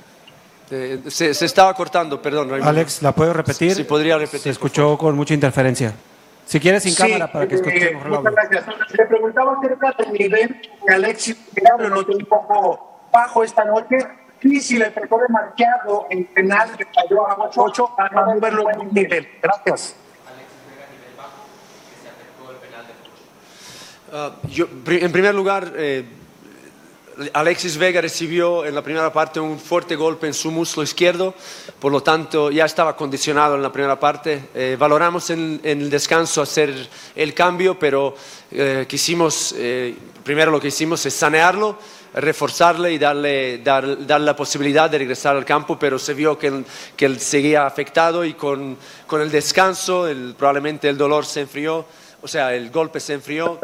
Eh, 0.71 1.03
se, 1.09 1.31
estaba 1.31 1.75
cortando, 1.75 2.23
perdón. 2.23 2.63
Alex, 2.63 3.03
¿la 3.03 3.13
puedo 3.13 3.35
repetir? 3.35 3.75
Sí, 3.75 3.85
podría 3.85 4.17
repetir. 4.17 4.41
Se 4.41 4.51
escuchó 4.51 4.97
con 4.97 5.15
mucha 5.17 5.35
interferencia. 5.35 5.93
Si 6.47 6.61
quieres, 6.61 6.85
sin 6.85 6.95
cámara, 6.95 7.31
para 7.31 7.49
que 7.49 7.57
escuche 7.57 7.93
mejor 7.93 8.23
la 8.23 8.31
Le 8.93 9.07
preguntaba 9.07 9.59
acerca 9.59 9.93
del 9.99 10.13
nivel 10.13 10.61
que 10.87 10.95
Alexis 10.95 11.37
lo 11.79 11.89
noté 11.89 12.15
un 12.15 12.25
poco 12.25 13.09
bajo 13.13 13.43
esta 13.43 13.65
noche. 13.65 13.99
Y 14.43 14.61
si 14.61 14.79
le 14.79 14.91
tocó 14.91 15.21
demasiado 15.21 16.07
el 16.09 16.25
penal 16.27 16.77
que 16.77 16.87
falló 16.87 17.27
a 17.29 17.51
8 17.57 17.95
para 17.97 18.27
no 18.27 18.39
verlo 18.39 18.71
en 18.71 18.95
nivel. 18.95 19.29
Gracias. 19.43 19.97
Uh, 24.13 24.49
yo, 24.49 24.67
en 24.87 25.11
primer 25.11 25.35
lugar, 25.35 25.73
eh, 25.75 26.05
Alexis 27.33 27.79
Vega 27.79 28.01
recibió 28.01 28.65
en 28.67 28.75
la 28.75 28.83
primera 28.83 29.11
parte 29.13 29.41
un 29.41 29.59
fuerte 29.59 29.97
golpe 29.97 30.27
en 30.27 30.35
su 30.35 30.51
muslo 30.51 30.83
izquierdo, 30.83 31.35
por 31.79 31.91
lo 31.91 32.03
tanto 32.03 32.51
ya 32.51 32.67
estaba 32.67 32.95
condicionado 32.95 33.55
en 33.55 33.63
la 33.63 33.73
primera 33.73 33.99
parte. 33.99 34.51
Eh, 34.55 34.77
valoramos 34.79 35.31
en, 35.31 35.61
el 35.63 35.89
descanso 35.89 36.43
hacer 36.43 36.89
el 37.15 37.33
cambio, 37.33 37.79
pero 37.79 38.15
eh, 38.51 38.85
quisimos, 38.87 39.55
eh, 39.57 39.97
primero 40.25 40.51
lo 40.51 40.61
que 40.61 40.69
hicimos 40.69 41.07
es 41.07 41.15
sanearlo, 41.15 41.79
reforzarle 42.13 42.93
y 42.93 42.99
darle, 42.99 43.59
dar, 43.59 43.85
la 43.85 44.37
posibilidad 44.37 44.91
de 44.91 44.99
regresar 44.99 45.37
al 45.37 45.45
campo, 45.45 45.79
pero 45.79 45.99
se 45.99 46.13
vio 46.13 46.39
que, 46.39 46.65
que 46.97 47.07
él 47.07 47.19
seguía 47.19 47.67
afectado 47.67 48.27
y 48.27 48.35
con, 48.35 48.77
con 49.07 49.23
el 49.23 49.31
descanso 49.31 50.07
probablemente 50.37 50.89
el 50.89 50.99
dolor 50.99 51.25
se 51.25 51.43
enfrió, 51.43 51.87
o 52.21 52.29
sea, 52.29 52.55
el 52.55 52.71
golpe 52.71 53.01
se 53.01 53.15
enfrió 53.15 53.59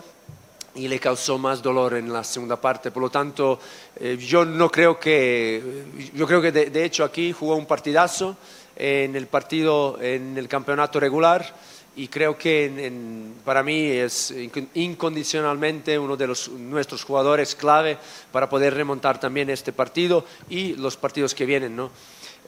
y 0.74 0.88
le 0.88 0.98
causó 0.98 1.38
más 1.38 1.62
dolor 1.62 1.94
en 1.94 2.12
la 2.12 2.24
segunda 2.24 2.60
parte. 2.60 2.90
Por 2.90 3.02
lo 3.02 3.10
tanto, 3.10 3.58
eh, 3.96 4.16
yo 4.16 4.44
no 4.44 4.70
creo 4.70 4.98
que, 4.98 5.84
yo 6.14 6.26
creo 6.26 6.40
que 6.40 6.52
de, 6.52 6.84
hecho 6.84 7.04
aquí 7.04 7.32
jugó 7.32 7.56
un 7.56 7.66
partidazo 7.66 8.36
en 8.76 9.14
el 9.14 9.26
partido, 9.26 9.98
en 10.00 10.36
el 10.38 10.48
campeonato 10.48 10.98
regular 10.98 11.54
y 11.94 12.08
creo 12.08 12.38
que 12.38 13.30
para 13.44 13.62
mí 13.62 13.86
es 13.86 14.34
incondicionalmente 14.74 15.98
uno 15.98 16.16
de 16.16 16.26
los, 16.26 16.48
nuestros 16.48 17.04
jugadores 17.04 17.54
clave 17.54 17.98
para 18.30 18.48
poder 18.48 18.72
remontar 18.72 19.20
también 19.20 19.50
este 19.50 19.74
partido 19.74 20.24
y 20.48 20.74
los 20.76 20.96
partidos 20.96 21.34
que 21.34 21.44
vienen. 21.44 21.76
¿no? 21.76 21.90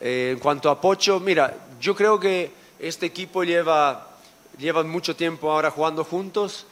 Eh, 0.00 0.31
en 0.33 0.38
cuanto 0.38 0.71
a 0.71 0.81
Pocho, 0.81 1.21
mira, 1.21 1.54
yo 1.78 1.95
creo 1.95 2.19
que 2.19 2.50
este 2.78 3.04
equipo 3.04 3.45
lleva, 3.45 4.16
lleva 4.59 4.83
mucho 4.83 5.14
tiempo 5.14 5.52
ahora 5.52 5.71
jugando 5.71 6.04
juntos 6.04 6.66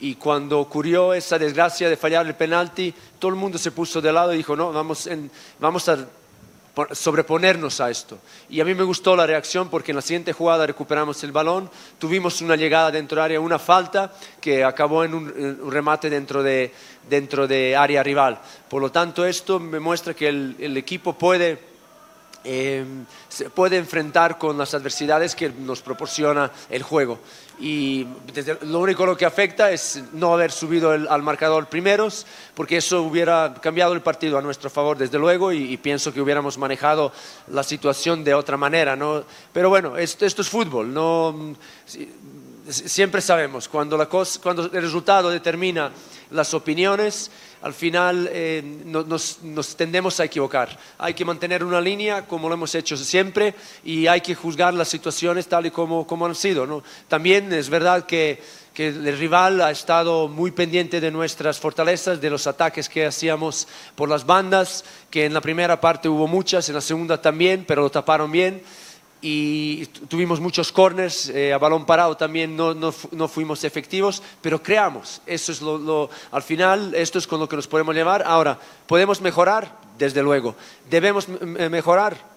y 0.00 0.16
cuando 0.16 0.60
ocurrió 0.60 1.14
esa 1.14 1.38
desgracia 1.38 1.88
de 1.88 1.96
fallar 1.96 2.26
el 2.26 2.34
penalti, 2.34 2.92
todo 3.18 3.30
el 3.30 3.36
mundo 3.36 3.58
se 3.58 3.70
puso 3.70 4.00
de 4.00 4.12
lado 4.12 4.34
y 4.34 4.38
dijo, 4.38 4.54
no, 4.54 4.72
vamos, 4.72 5.88
a 5.88 6.06
sobreponernos 6.92 7.80
a 7.80 7.90
esto. 7.90 8.18
Y 8.50 8.60
a 8.60 8.64
mí 8.66 8.74
me 8.74 8.82
gustó 8.82 9.16
la 9.16 9.26
reacción 9.26 9.70
porque 9.70 9.92
en 9.92 9.96
la 9.96 10.02
siguiente 10.02 10.34
jugada 10.34 10.66
recuperamos 10.66 11.24
el 11.24 11.32
balón, 11.32 11.70
tuvimos 11.98 12.42
una 12.42 12.56
llegada 12.56 12.90
dentro 12.90 13.16
del 13.16 13.24
área, 13.24 13.40
una 13.40 13.58
falta 13.58 14.12
que 14.40 14.62
acabó 14.62 15.02
en 15.02 15.14
un, 15.14 15.70
remate 15.70 16.10
dentro 16.10 16.42
de, 16.42 16.72
dentro 17.08 17.48
de 17.48 17.74
área 17.74 18.02
rival. 18.02 18.38
Por 18.68 18.82
lo 18.82 18.92
tanto, 18.92 19.24
esto 19.24 19.58
me 19.58 19.80
muestra 19.80 20.12
que 20.12 20.28
el 20.28 20.76
equipo 20.76 21.14
puede 21.14 21.75
Em, 22.48 23.04
se 23.28 23.50
puede 23.50 23.76
enfrentar 23.76 24.38
con 24.38 24.56
las 24.56 24.72
adversidades 24.72 25.34
que 25.34 25.50
nos 25.50 25.82
proporciona 25.82 26.52
el 26.70 26.84
juego. 26.84 27.18
Y 27.58 28.06
lo 28.62 28.78
único 28.78 29.04
lo 29.04 29.16
que 29.16 29.24
afecta 29.24 29.72
es 29.72 30.00
no 30.12 30.32
haber 30.32 30.52
subido 30.52 30.92
al 30.92 31.22
marcador 31.22 31.66
primeros, 31.66 32.24
porque 32.54 32.76
eso 32.76 33.02
hubiera 33.02 33.52
cambiado 33.60 33.94
el 33.94 34.00
partido 34.00 34.38
a 34.38 34.42
nuestro 34.42 34.70
favor, 34.70 34.96
desde 34.96 35.18
luego, 35.18 35.52
y, 35.52 35.76
pienso 35.78 36.12
que 36.12 36.20
hubiéramos 36.20 36.56
manejado 36.56 37.12
la 37.48 37.64
situación 37.64 38.22
de 38.22 38.34
otra 38.34 38.56
manera. 38.56 38.94
¿no? 38.94 39.24
Pero 39.52 39.68
bueno, 39.68 39.96
esto, 39.96 40.24
esto 40.24 40.42
es 40.42 40.48
fútbol. 40.48 40.94
No, 40.94 41.56
siempre 42.68 43.20
sabemos, 43.20 43.68
cuando, 43.68 43.96
el 44.02 44.82
resultado 44.82 45.30
determina 45.30 45.92
las 46.30 46.54
opiniones, 46.54 47.30
al 47.62 47.72
final 47.72 48.28
eh, 48.32 48.62
nos, 48.84 49.76
tendemos 49.76 50.20
a 50.20 50.24
equivocar. 50.24 50.78
Hay 50.98 51.14
que 51.14 51.24
mantener 51.24 51.64
una 51.64 51.80
línea 51.80 52.26
como 52.26 52.48
lo 52.48 52.54
hemos 52.54 52.74
hecho 52.74 52.96
siempre 52.96 53.54
y 53.84 54.06
hay 54.06 54.20
que 54.20 54.34
juzgar 54.34 54.74
las 54.74 54.88
situaciones 54.88 55.46
tal 55.46 55.66
y 55.66 55.70
como, 55.70 56.06
como 56.06 56.26
han 56.26 56.34
sido. 56.34 56.82
También 57.08 57.52
es 57.52 57.68
verdad 57.68 58.04
que, 58.06 58.42
que, 58.74 58.88
el 58.88 59.18
rival 59.18 59.60
ha 59.60 59.70
estado 59.70 60.28
muy 60.28 60.50
pendiente 60.50 61.00
de 61.00 61.10
nuestras 61.10 61.58
fortalezas, 61.58 62.20
de 62.20 62.30
los 62.30 62.46
ataques 62.46 62.88
que 62.88 63.06
hacíamos 63.06 63.68
por 63.94 64.08
las 64.08 64.26
bandas, 64.26 64.84
que 65.10 65.24
en 65.24 65.34
la 65.34 65.40
primera 65.40 65.80
parte 65.80 66.08
hubo 66.08 66.26
muchas, 66.26 66.68
en 66.68 66.74
la 66.74 66.80
segunda 66.80 67.20
también, 67.20 67.64
pero 67.66 67.82
lo 67.82 67.90
taparon 67.90 68.30
bien 68.30 68.62
y 69.22 69.86
tuvimos 70.08 70.40
muchos 70.40 70.70
corners, 70.70 71.28
eh, 71.30 71.52
a 71.52 71.58
balón 71.58 71.86
parado 71.86 72.16
también 72.16 72.56
no, 72.56 72.74
no, 72.74 72.94
no, 73.12 73.28
fuimos 73.28 73.64
efectivos, 73.64 74.22
pero 74.40 74.62
creamos. 74.62 75.20
Eso 75.26 75.52
es 75.52 75.60
lo, 75.62 76.10
al 76.30 76.42
final, 76.42 76.94
esto 76.94 77.18
es 77.18 77.26
con 77.26 77.40
lo 77.40 77.48
que 77.48 77.56
nos 77.56 77.66
podemos 77.66 77.94
llevar. 77.94 78.22
Ahora, 78.26 78.58
¿podemos 78.86 79.20
mejorar? 79.20 79.86
Desde 79.98 80.22
luego. 80.22 80.54
¿Debemos 80.90 81.28
mejorar? 81.28 82.36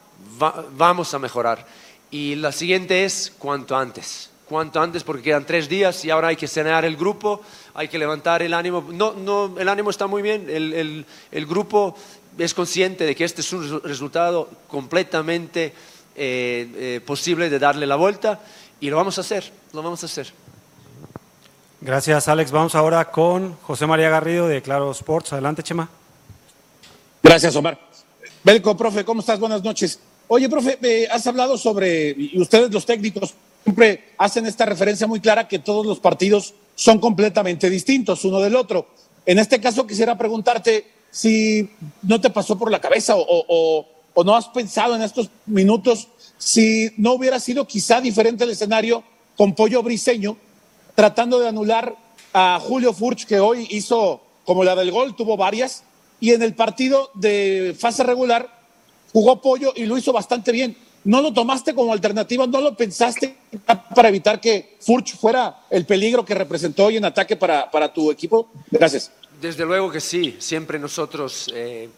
vamos 0.78 1.14
a 1.14 1.20
mejorar. 1.20 1.66
Y 2.12 2.36
la 2.36 2.52
siguiente 2.52 3.06
es 3.06 3.34
cuanto 3.38 3.76
antes. 3.78 4.30
Cuanto 4.46 4.82
antes, 4.82 5.04
porque 5.04 5.22
quedan 5.22 5.46
tres 5.46 5.70
días 5.70 6.04
y 6.06 6.10
ahora 6.10 6.30
hay 6.30 6.36
que 6.36 6.48
sanear 6.48 6.84
el 6.84 6.98
grupo, 6.98 7.42
hay 7.76 7.88
que 7.88 8.00
levantar 8.00 8.42
el 8.42 8.54
ánimo. 8.54 8.88
No, 8.92 9.14
no, 9.14 9.56
el 9.60 9.70
ánimo 9.70 9.92
está 9.92 10.08
muy 10.08 10.24
bien, 10.24 10.50
el, 10.50 10.74
el, 10.74 11.06
el 11.32 11.46
grupo 11.46 11.96
es 12.38 12.54
consciente 12.54 13.06
de 13.06 13.16
que 13.16 13.26
este 13.26 13.42
es 13.42 13.54
un 13.54 13.82
resultado 13.84 14.50
completamente 14.68 15.74
eh, 16.22 16.68
eh, 16.76 17.02
posible 17.06 17.50
de 17.50 17.60
darle 17.60 17.88
la 17.88 17.96
vuelta 17.96 18.42
y 18.82 18.90
lo 18.90 18.98
vamos 18.98 19.18
a 19.18 19.22
hacer, 19.22 19.50
lo 19.72 19.82
vamos 19.82 20.04
a 20.04 20.06
hacer. 20.06 20.34
Gracias, 21.80 22.28
Alex. 22.28 22.52
Vamos 22.52 22.76
ahora 22.76 23.10
con 23.10 23.56
José 23.62 23.88
María 23.88 24.10
Garrido 24.10 24.50
de 24.50 24.62
Claro 24.62 24.92
Sports. 24.92 25.32
Adelante, 25.32 25.64
Chema. 25.64 25.90
Gracias, 27.24 27.56
Omar. 27.56 27.80
Belco, 28.44 28.76
profe, 28.76 29.06
¿cómo 29.06 29.22
estás? 29.22 29.40
Buenas 29.40 29.64
noches. 29.64 29.98
Oye, 30.28 30.50
profe, 30.50 30.78
eh, 30.82 31.08
has 31.10 31.26
hablado 31.26 31.58
sobre, 31.58 32.10
y 32.10 32.38
ustedes 32.38 32.70
los 32.70 32.86
técnicos 32.86 33.34
siempre 33.64 34.10
hacen 34.18 34.46
esta 34.46 34.66
referencia 34.66 35.08
muy 35.08 35.22
clara 35.22 35.48
que 35.48 35.60
todos 35.60 35.86
los 35.86 36.02
partidos 36.02 36.54
son 36.76 37.00
completamente 37.00 37.70
distintos 37.70 38.26
uno 38.26 38.42
del 38.42 38.58
otro. 38.58 38.88
En 39.26 39.40
este 39.40 39.62
caso 39.62 39.88
quisiera 39.88 40.18
preguntarte 40.18 40.86
si 41.12 41.70
no 42.02 42.20
te 42.20 42.30
pasó 42.30 42.58
por 42.58 42.70
la 42.70 42.82
cabeza 42.82 43.16
o 43.16 43.46
o 43.48 43.99
no 44.24 44.36
has 44.36 44.48
pensado 44.50 44.96
en 44.96 45.02
estos 45.02 45.30
minutos 45.46 46.08
si 46.38 46.92
no 46.98 47.14
hubiera 47.14 47.40
sido 47.40 47.68
quizá 47.68 48.02
diferente 48.02 48.44
el 48.44 48.52
escenario 48.52 49.04
con 49.36 49.54
Pollo 49.54 49.84
Briseño, 49.84 50.38
tratando 50.96 51.40
de 51.40 51.48
anular 51.48 51.96
a 52.34 52.60
Julio 52.62 52.94
Furch, 52.94 53.26
que 53.26 53.40
hoy 53.40 53.68
hizo 53.70 54.22
como 54.46 54.64
la 54.64 54.76
del 54.76 54.92
gol, 54.92 55.16
tuvo 55.16 55.38
varias, 55.38 55.84
y 56.20 56.32
en 56.32 56.42
el 56.42 56.56
partido 56.56 57.12
de 57.14 57.76
fase 57.78 58.04
regular 58.04 58.60
jugó 59.14 59.42
Pollo 59.42 59.74
y 59.76 59.86
lo 59.86 59.98
hizo 59.98 60.12
bastante 60.12 60.52
bien. 60.52 60.76
¿No 61.04 61.22
lo 61.22 61.34
tomaste 61.34 61.74
como 61.74 61.94
alternativa? 61.94 62.46
¿No 62.46 62.60
lo 62.60 62.76
pensaste 62.76 63.36
para 63.96 64.10
evitar 64.10 64.42
que 64.42 64.78
Furch 64.82 65.16
fuera 65.16 65.62
el 65.70 65.86
peligro 65.86 66.26
que 66.26 66.36
representó 66.36 66.86
hoy 66.86 66.98
en 66.98 67.06
ataque 67.06 67.38
para, 67.38 67.72
para 67.72 67.94
tu 67.94 68.12
equipo? 68.12 68.50
Gracias. 68.70 69.12
Desde 69.42 69.66
luego 69.66 69.90
que 69.90 70.02
sí. 70.02 70.36
Siempre 70.40 70.78
nosotros 70.78 71.50
eh, 71.54 71.90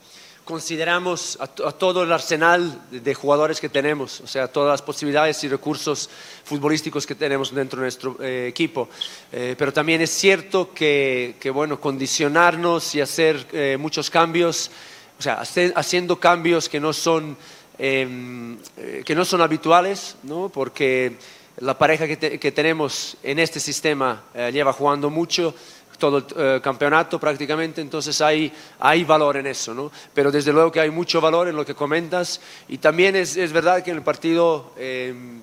consideramos 0.45 1.38
a, 1.39 1.48
todo 1.48 2.03
el 2.03 2.12
arsenal 2.12 2.81
de, 2.89 3.13
jugadores 3.13 3.60
que 3.60 3.69
tenemos, 3.69 4.21
o 4.21 4.27
sea, 4.27 4.48
todas 4.48 4.71
las 4.71 4.81
posibilidades 4.81 5.43
y 5.43 5.48
recursos 5.48 6.10
futbolísticos 6.43 7.05
que 7.05 7.15
tenemos 7.15 7.53
dentro 7.53 7.79
de 7.79 7.86
nuestro 7.86 8.17
eh, 8.21 8.48
equipo. 8.48 8.89
Eh, 9.31 9.55
pero 9.57 9.71
también 9.71 10.01
es 10.01 10.10
cierto 10.10 10.74
que, 10.74 11.36
bueno, 11.53 11.79
condicionarnos 11.79 12.95
y 12.95 13.01
hacer 13.01 13.48
eh, 13.51 13.77
muchos 13.79 14.10
cambios, 14.10 14.71
o 15.19 15.21
sea, 15.21 15.41
haciendo 15.75 16.19
cambios 16.19 16.67
que 16.67 16.79
no 16.79 16.93
son, 16.93 17.38
em, 17.77 18.57
que 19.05 19.15
no 19.15 19.24
son 19.24 19.41
habituales, 19.41 20.15
¿no? 20.24 20.50
porque 20.50 21.17
la 21.57 21.77
pareja 21.77 22.07
que, 22.07 22.39
que 22.39 22.51
tenemos 22.51 23.17
en 23.21 23.38
este 23.38 23.60
sistema 23.60 24.24
lleva 24.51 24.74
jugando 24.74 25.10
mucho 25.12 25.53
todo 26.01 26.17
el 26.17 26.25
eh, 26.36 26.60
campeonato 26.63 27.20
prácticamente, 27.20 27.79
entonces 27.79 28.20
hay, 28.22 28.51
hay 28.79 29.03
valor 29.03 29.38
en 29.38 29.46
eso, 29.46 29.72
¿no? 29.75 29.91
Pero 30.15 30.31
desde 30.31 30.51
luego 30.51 30.72
que 30.72 30.79
hay 30.79 30.89
mucho 30.89 31.22
valor 31.22 31.48
en 31.48 31.55
lo 31.55 31.63
que 31.63 31.75
comentas 31.75 32.41
y 32.67 32.79
también 32.79 33.15
es, 33.15 33.38
es 33.38 33.53
verdad 33.53 33.84
que 33.84 33.91
en 33.91 33.98
el 33.98 34.03
partido 34.03 34.74
em, 34.77 35.39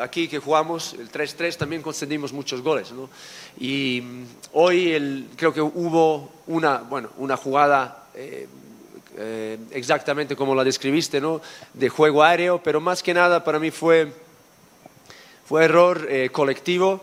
aquí 0.00 0.28
que 0.28 0.38
jugamos, 0.38 0.94
el 0.94 1.10
3-3, 1.10 1.56
también 1.56 1.82
concedimos 1.82 2.32
muchos 2.32 2.62
goles, 2.62 2.92
¿no? 2.92 3.10
Y 3.58 4.00
mm, 4.00 4.24
hoy 4.52 4.92
el, 4.92 5.26
creo 5.34 5.52
que 5.52 5.60
hubo 5.60 6.30
una, 6.46 6.78
bueno, 6.78 7.10
una 7.18 7.36
jugada... 7.36 8.06
Eh, 8.14 8.48
eh, 9.20 9.58
exactamente 9.72 10.36
como 10.36 10.54
la 10.54 10.62
describiste, 10.62 11.20
¿no? 11.20 11.40
de 11.74 11.88
juego 11.88 12.22
aéreo, 12.22 12.62
pero 12.62 12.80
más 12.80 13.02
que 13.02 13.12
nada 13.12 13.42
para 13.42 13.58
mí 13.58 13.72
fue, 13.72 14.12
fue 15.44 15.64
error 15.64 16.06
colectivo 16.30 17.02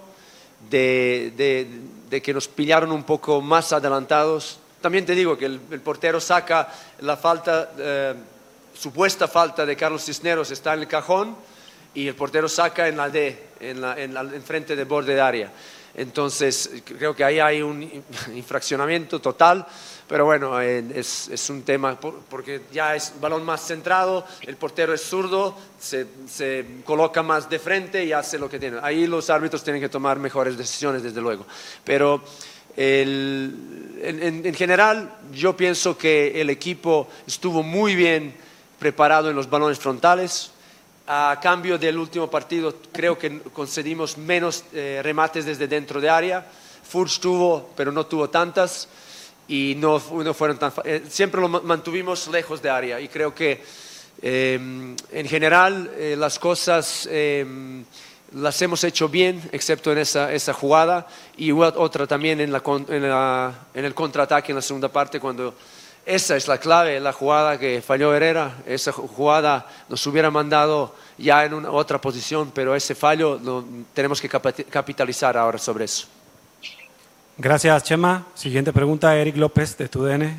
de, 0.70 1.34
de, 1.36 1.68
de 2.10 2.22
que 2.22 2.34
nos 2.34 2.48
pillaron 2.48 2.92
un 2.92 3.04
poco 3.04 3.42
más 3.42 3.74
adelantados. 3.74 4.60
También 4.82 5.06
te 5.06 5.16
digo 5.16 5.38
que 5.38 5.46
el, 5.46 5.60
portero 5.60 6.20
saca 6.20 6.72
la 7.00 7.18
falta, 7.18 7.72
eh, 7.78 8.14
supuesta 8.74 9.28
falta 9.28 9.66
de 9.66 9.76
Carlos 9.76 10.06
Cisneros, 10.06 10.52
está 10.52 10.74
en 10.74 10.82
el 10.82 10.88
cajón 10.88 11.36
y 11.94 12.08
el 12.08 12.16
portero 12.16 12.48
saca 12.48 12.88
en 12.88 12.98
la 12.98 13.10
D, 13.10 13.48
en, 13.60 13.82
la, 13.82 14.00
en, 14.00 14.44
frente 14.44 14.76
del 14.76 14.86
borde 14.86 15.16
de 15.16 15.22
área. 15.22 15.52
Entonces, 15.98 16.70
creo 16.84 17.16
que 17.16 17.24
ahí 17.24 17.40
hay 17.40 17.62
un 17.62 17.82
infraccionamiento 18.36 19.20
total, 19.20 19.66
pero 20.08 20.26
bueno, 20.26 20.60
es, 20.60 21.50
un 21.50 21.64
tema 21.64 22.00
porque 22.00 22.62
ya 22.72 22.96
es 22.96 23.14
balón 23.20 23.44
más 23.44 23.66
centrado, 23.66 24.26
el 24.42 24.58
portero 24.58 24.94
es 24.94 25.02
zurdo, 25.02 25.56
se, 25.80 26.06
coloca 26.84 27.24
más 27.24 27.50
de 27.50 27.60
frente 27.60 28.04
y 28.04 28.12
hace 28.12 28.38
lo 28.38 28.50
que 28.50 28.60
tiene. 28.60 28.78
Ahí 28.82 29.08
los 29.08 29.30
árbitros 29.30 29.64
tienen 29.64 29.82
que 29.82 29.90
tomar 29.90 30.20
mejores 30.20 30.58
decisiones, 30.58 31.02
desde 31.02 31.22
luego. 31.22 31.46
Pero 31.84 32.22
en 32.78 34.54
general, 34.54 35.18
yo 35.32 35.56
pienso 35.56 35.98
que 35.98 36.42
el 36.42 36.50
equipo 36.50 37.08
estuvo 37.26 37.64
muy 37.64 37.96
bien 37.96 38.36
preparado 38.78 39.30
en 39.30 39.36
los 39.36 39.50
balones 39.50 39.80
frontales. 39.80 40.52
A 41.08 41.38
cambio 41.40 41.78
del 41.78 42.00
último 42.00 42.30
partido, 42.30 42.76
creo 42.92 43.18
que 43.18 43.40
concedimos 43.54 44.18
menos 44.18 44.64
eh, 44.74 45.02
remates 45.04 45.46
desde 45.46 45.68
dentro 45.68 46.02
de 46.02 46.10
área. 46.10 46.44
Furch 46.84 47.20
tuvo, 47.20 47.70
pero 47.76 47.92
no 47.92 48.08
tuvo 48.08 48.30
tantas 48.30 48.88
y 49.48 49.76
no, 49.78 50.02
no 50.12 50.34
fueron 50.34 50.58
tan. 50.58 50.74
Eh, 50.84 51.04
siempre 51.08 51.42
lo 51.42 51.48
mantuvimos 51.48 52.28
lejos 52.28 52.62
de 52.62 52.70
área 52.70 53.00
y 53.00 53.08
creo 53.08 53.36
que 53.36 53.62
eh, 54.22 54.56
en 55.12 55.28
general 55.28 55.92
eh, 55.96 56.16
las 56.18 56.40
cosas 56.40 57.08
eh, 57.12 57.46
las 58.34 58.62
hemos 58.62 58.84
hecho 58.84 59.08
bien, 59.08 59.42
excepto 59.52 59.92
en 59.92 60.00
esa, 60.00 60.34
esa 60.34 60.54
jugada 60.54 61.08
y 61.38 61.52
otra 61.52 62.08
también 62.08 62.42
en, 62.42 62.52
la, 62.52 62.62
en, 62.90 63.10
la, 63.10 63.54
en 63.74 63.86
el 63.86 63.94
contraataque 63.94 64.52
en 64.52 64.58
la 64.58 64.62
segunda 64.62 64.90
parte 64.90 65.20
cuando 65.20 65.54
esa 66.06 66.36
es 66.36 66.48
la 66.48 66.60
clave, 66.60 67.00
la 67.00 67.12
jugada 67.12 67.58
que 67.58 67.82
falló 67.82 68.14
Herrera. 68.14 68.58
Esa 68.68 68.92
jugada 68.92 69.66
nos 69.90 70.06
hubiera 70.06 70.30
mandado 70.30 70.96
ya 71.18 71.46
en 71.46 71.54
una, 71.54 71.72
otra 71.72 72.00
posición, 72.00 72.52
pero 72.54 72.76
ese 72.76 72.94
fallo 72.94 73.40
lo, 73.44 73.66
tenemos 73.94 74.22
que 74.22 74.30
capitalizar 74.30 75.36
ahora 75.36 75.58
sobre 75.58 75.86
eso. 75.86 76.08
Gracias, 77.38 77.84
Chema. 77.84 78.28
Siguiente 78.36 78.72
pregunta, 78.72 79.16
Eric 79.16 79.36
López, 79.38 79.78
de 79.78 79.90
TUDN. 79.90 80.36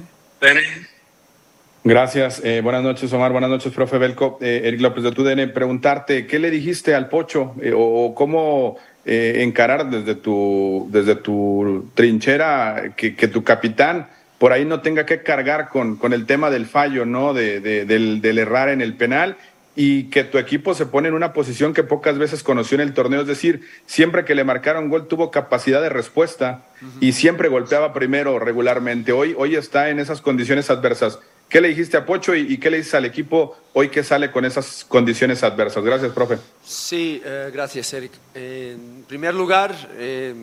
Gracias. 1.83 2.41
Eh, 2.45 2.61
buenas 2.63 2.83
noches, 2.83 3.13
Omar. 3.13 3.33
Buenas 3.33 3.51
noches, 3.51 3.73
profe 3.73 3.99
Belco. 3.99 4.39
Eh, 4.41 4.63
Eric 4.65 4.81
López, 4.81 5.03
de 5.05 5.13
TUDN. 5.13 5.53
Preguntarte, 5.53 6.27
¿qué 6.27 6.39
le 6.39 6.51
dijiste 6.51 6.95
al 6.95 7.09
Pocho 7.09 7.55
eh, 7.61 7.73
o 7.77 8.15
cómo 8.15 8.77
eh, 9.05 9.43
encarar 9.43 9.91
desde 9.91 10.15
tu, 10.15 10.89
desde 10.91 11.17
tu 11.17 11.91
trinchera 11.95 12.93
que, 12.97 13.15
que 13.15 13.29
tu 13.29 13.45
capitán 13.45 14.09
por 14.39 14.53
ahí 14.53 14.65
no 14.65 14.81
tenga 14.81 15.07
que 15.07 15.23
cargar 15.23 15.69
con, 15.69 15.97
con 15.97 16.13
el 16.13 16.27
tema 16.27 16.51
del 16.51 16.67
fallo, 16.67 17.07
¿no? 17.07 17.35
De, 17.35 17.61
de, 17.61 17.85
del, 17.85 18.21
del, 18.21 18.39
errar 18.39 18.69
en 18.69 18.81
el 18.81 18.95
penal 18.95 19.37
y 19.75 20.05
que 20.05 20.25
tu 20.25 20.39
equipo 20.39 20.75
se 20.75 20.87
pone 20.87 21.09
en 21.09 21.15
una 21.15 21.35
posición 21.35 21.75
que 21.75 21.83
pocas 21.83 22.17
veces 22.17 22.43
conoció 22.43 22.77
en 22.77 22.81
el 22.81 22.95
torneo, 22.95 23.21
es 23.21 23.27
decir, 23.27 23.61
siempre 23.85 24.25
que 24.25 24.35
le 24.35 24.43
marcaron 24.43 24.89
gol 24.89 25.07
tuvo 25.07 25.31
capacidad 25.31 25.83
de 25.83 25.91
respuesta 25.91 26.65
uh 26.81 26.85
-huh. 26.85 26.89
y 27.01 27.13
siempre 27.13 27.49
golpeaba 27.49 27.93
primero 27.93 28.39
regularmente. 28.39 29.13
Hoy, 29.13 29.35
hoy 29.37 29.55
está 29.55 29.91
en 29.91 29.99
esas 29.99 30.23
condiciones 30.23 30.71
adversas. 30.71 31.19
¿Qué 31.49 31.61
le 31.61 31.69
dijiste 31.69 31.97
a 31.97 32.05
Pocho 32.05 32.35
y, 32.35 32.55
y 32.55 32.59
qué 32.59 32.71
le 32.71 32.79
dices 32.79 32.95
al 32.95 33.05
equipo 33.05 33.57
hoy 33.73 33.89
que 33.89 34.03
sale 34.03 34.33
con 34.33 34.45
esas 34.45 34.85
condiciones 34.85 35.45
adversas? 35.45 35.85
Gracias, 35.85 36.13
profe. 36.13 36.39
Sí, 36.65 37.23
eh, 37.25 37.51
gracias, 37.53 37.93
Eric. 37.93 38.11
Eh, 38.35 38.73
en 38.75 39.05
primer 39.05 39.33
lugar, 39.33 39.73
eh, 39.95 40.35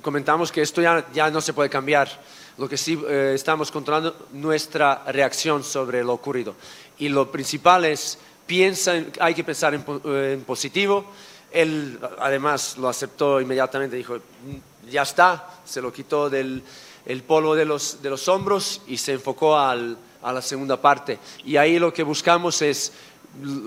comentamos 0.00 0.52
que 0.52 0.62
esto 0.62 0.80
ya, 0.80 1.04
ya 1.12 1.28
no 1.30 1.40
se 1.40 1.52
puede 1.52 1.68
cambiar 1.68 2.08
lo 2.56 2.68
que 2.68 2.76
sí 2.76 3.02
eh, 3.08 3.32
estamos 3.34 3.72
controlando 3.72 4.28
nuestra 4.32 5.02
reacción 5.08 5.64
sobre 5.64 6.04
lo 6.04 6.12
ocurrido. 6.12 6.54
Y 6.98 7.08
lo 7.08 7.32
principal 7.32 7.84
es, 7.84 8.16
piensa, 8.46 8.94
hay 9.18 9.34
que 9.34 9.42
pensar 9.42 9.74
en, 9.74 9.84
en, 10.04 10.42
positivo. 10.42 11.04
Él 11.50 11.98
además 12.20 12.78
lo 12.78 12.88
aceptó 12.88 13.40
inmediatamente, 13.40 13.96
dijo, 13.96 14.18
ya 14.88 15.02
está, 15.02 15.50
se 15.64 15.82
lo 15.82 15.92
quitó 15.92 16.30
del 16.30 16.62
el 17.06 17.22
polvo 17.22 17.54
de 17.54 17.64
los, 17.64 18.00
de 18.02 18.10
los 18.10 18.28
hombros 18.28 18.80
y 18.86 18.96
se 18.96 19.12
enfocó 19.12 19.58
al, 19.58 19.96
a 20.24 20.32
la 20.32 20.42
segunda 20.42 20.80
parte. 20.80 21.18
Y 21.44 21.56
ahí 21.56 21.78
lo 21.78 21.92
que 21.92 22.02
buscamos 22.02 22.60
es, 22.62 22.92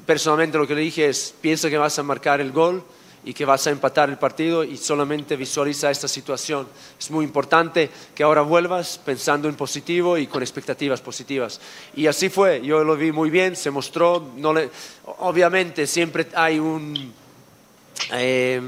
personalmente 0.05 0.57
lo 0.57 0.67
que 0.67 0.75
le 0.75 0.81
dije 0.81 1.07
es, 1.07 1.33
piensa 1.39 1.69
que 1.69 1.77
vas 1.77 1.97
a 1.99 2.03
marcar 2.03 2.41
el 2.41 2.51
gol, 2.51 2.83
y 3.27 3.33
que 3.33 3.43
vas 3.43 3.67
a 3.67 3.71
empatar 3.71 4.09
el 4.09 4.17
partido 4.17 4.63
y 4.63 4.77
solamente 4.77 5.35
visualiza 5.35 5.91
esta 5.91 6.07
situación. 6.07 6.65
Es 6.97 7.11
muy 7.11 7.25
importante 7.25 7.89
que 8.15 8.23
ahora 8.23 8.41
vuelvas 8.41 8.97
pensando 9.03 9.49
en 9.49 9.55
positivo 9.55 10.17
y 10.17 10.27
con 10.27 10.41
expectativas 10.41 11.01
positivas. 11.01 11.59
Y 11.93 12.07
así 12.07 12.29
fue, 12.29 12.61
yo 12.63 12.85
lo 12.85 12.95
vi 12.95 13.11
muy 13.11 13.29
bien, 13.29 13.57
se 13.57 13.69
mostró, 13.69 14.31
no 14.37 14.53
le, 14.53 14.69
obviamente 15.19 15.85
siempre 15.87 16.27
hay 16.33 16.57
un... 16.57 17.11
Eh, 18.13 18.61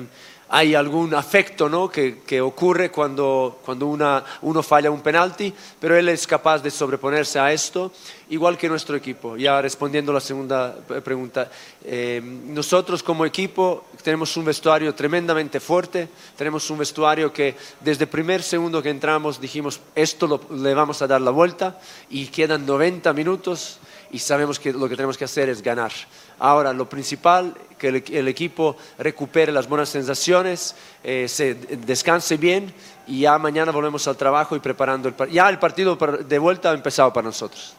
hay 0.50 0.74
algún 0.74 1.14
afecto 1.14 1.70
¿no? 1.70 1.90
que, 1.90 2.22
que, 2.26 2.42
ocurre 2.42 2.90
cuando, 2.90 3.60
cuando 3.64 3.86
una, 3.86 4.24
uno 4.42 4.64
falla 4.64 4.90
un 4.90 5.02
penalti, 5.02 5.54
pero 5.80 5.96
él 5.96 6.10
es 6.10 6.26
capaz 6.26 6.64
de 6.64 6.72
sobreponerse 6.72 7.40
a 7.40 7.54
esto, 7.54 7.92
igual 8.30 8.58
que 8.58 8.68
nuestro 8.68 8.96
equipo. 8.96 9.38
Ya 9.38 9.62
respondiendo 9.62 10.12
a 10.12 10.16
la 10.16 10.22
segunda 10.22 10.76
pregunta, 11.04 11.52
eh, 11.84 12.20
nosotros 12.24 13.04
como 13.04 13.26
equipo 13.26 13.86
tenemos 14.04 14.36
un 14.38 14.46
vestuario 14.46 14.96
tremendamente 14.96 15.60
fuerte, 15.60 16.10
tenemos 16.36 16.68
un 16.72 16.80
vestuario 16.80 17.32
que 17.32 17.56
desde 17.80 18.06
el 18.06 18.10
primer 18.10 18.42
segundo 18.42 18.82
que 18.82 18.90
entramos 18.90 19.40
dijimos, 19.40 19.80
esto 19.94 20.26
lo, 20.26 20.42
le 20.58 20.74
vamos 20.74 21.02
a 21.04 21.08
dar 21.08 21.22
la 21.22 21.32
vuelta 21.32 21.80
y 22.10 22.26
quedan 22.28 22.66
90 22.66 23.14
minutos 23.14 23.80
y 24.12 24.18
sabemos 24.18 24.60
que 24.60 24.74
lo 24.74 24.90
que 24.90 24.96
tenemos 24.96 25.18
que 25.18 25.26
hacer 25.26 25.50
es 25.50 25.62
ganar. 25.62 25.92
Ahora, 26.40 26.74
lo 26.74 26.90
principal, 26.90 27.54
que 27.80 27.88
el, 27.88 28.04
el 28.12 28.28
equipo 28.28 28.78
recupere 29.00 29.52
las 29.52 29.68
buenas 29.68 29.90
sensaciones, 29.90 30.76
eh, 31.04 31.28
se 31.28 31.56
descanse 31.56 32.38
bien 32.38 32.72
y 33.08 33.22
ya 33.22 33.38
mañana 33.40 33.72
volvemos 33.72 34.08
al 34.08 34.18
trabajo 34.18 34.56
y 34.56 34.60
preparando 34.60 35.08
el 35.08 35.16
partido. 35.16 35.36
Ya 35.36 35.50
el 35.50 35.58
partido 35.58 35.96
de 35.96 36.40
vuelta 36.40 36.70
ha 36.70 36.74
empezado 36.74 37.12
para 37.12 37.26
nosotros. 37.26 37.74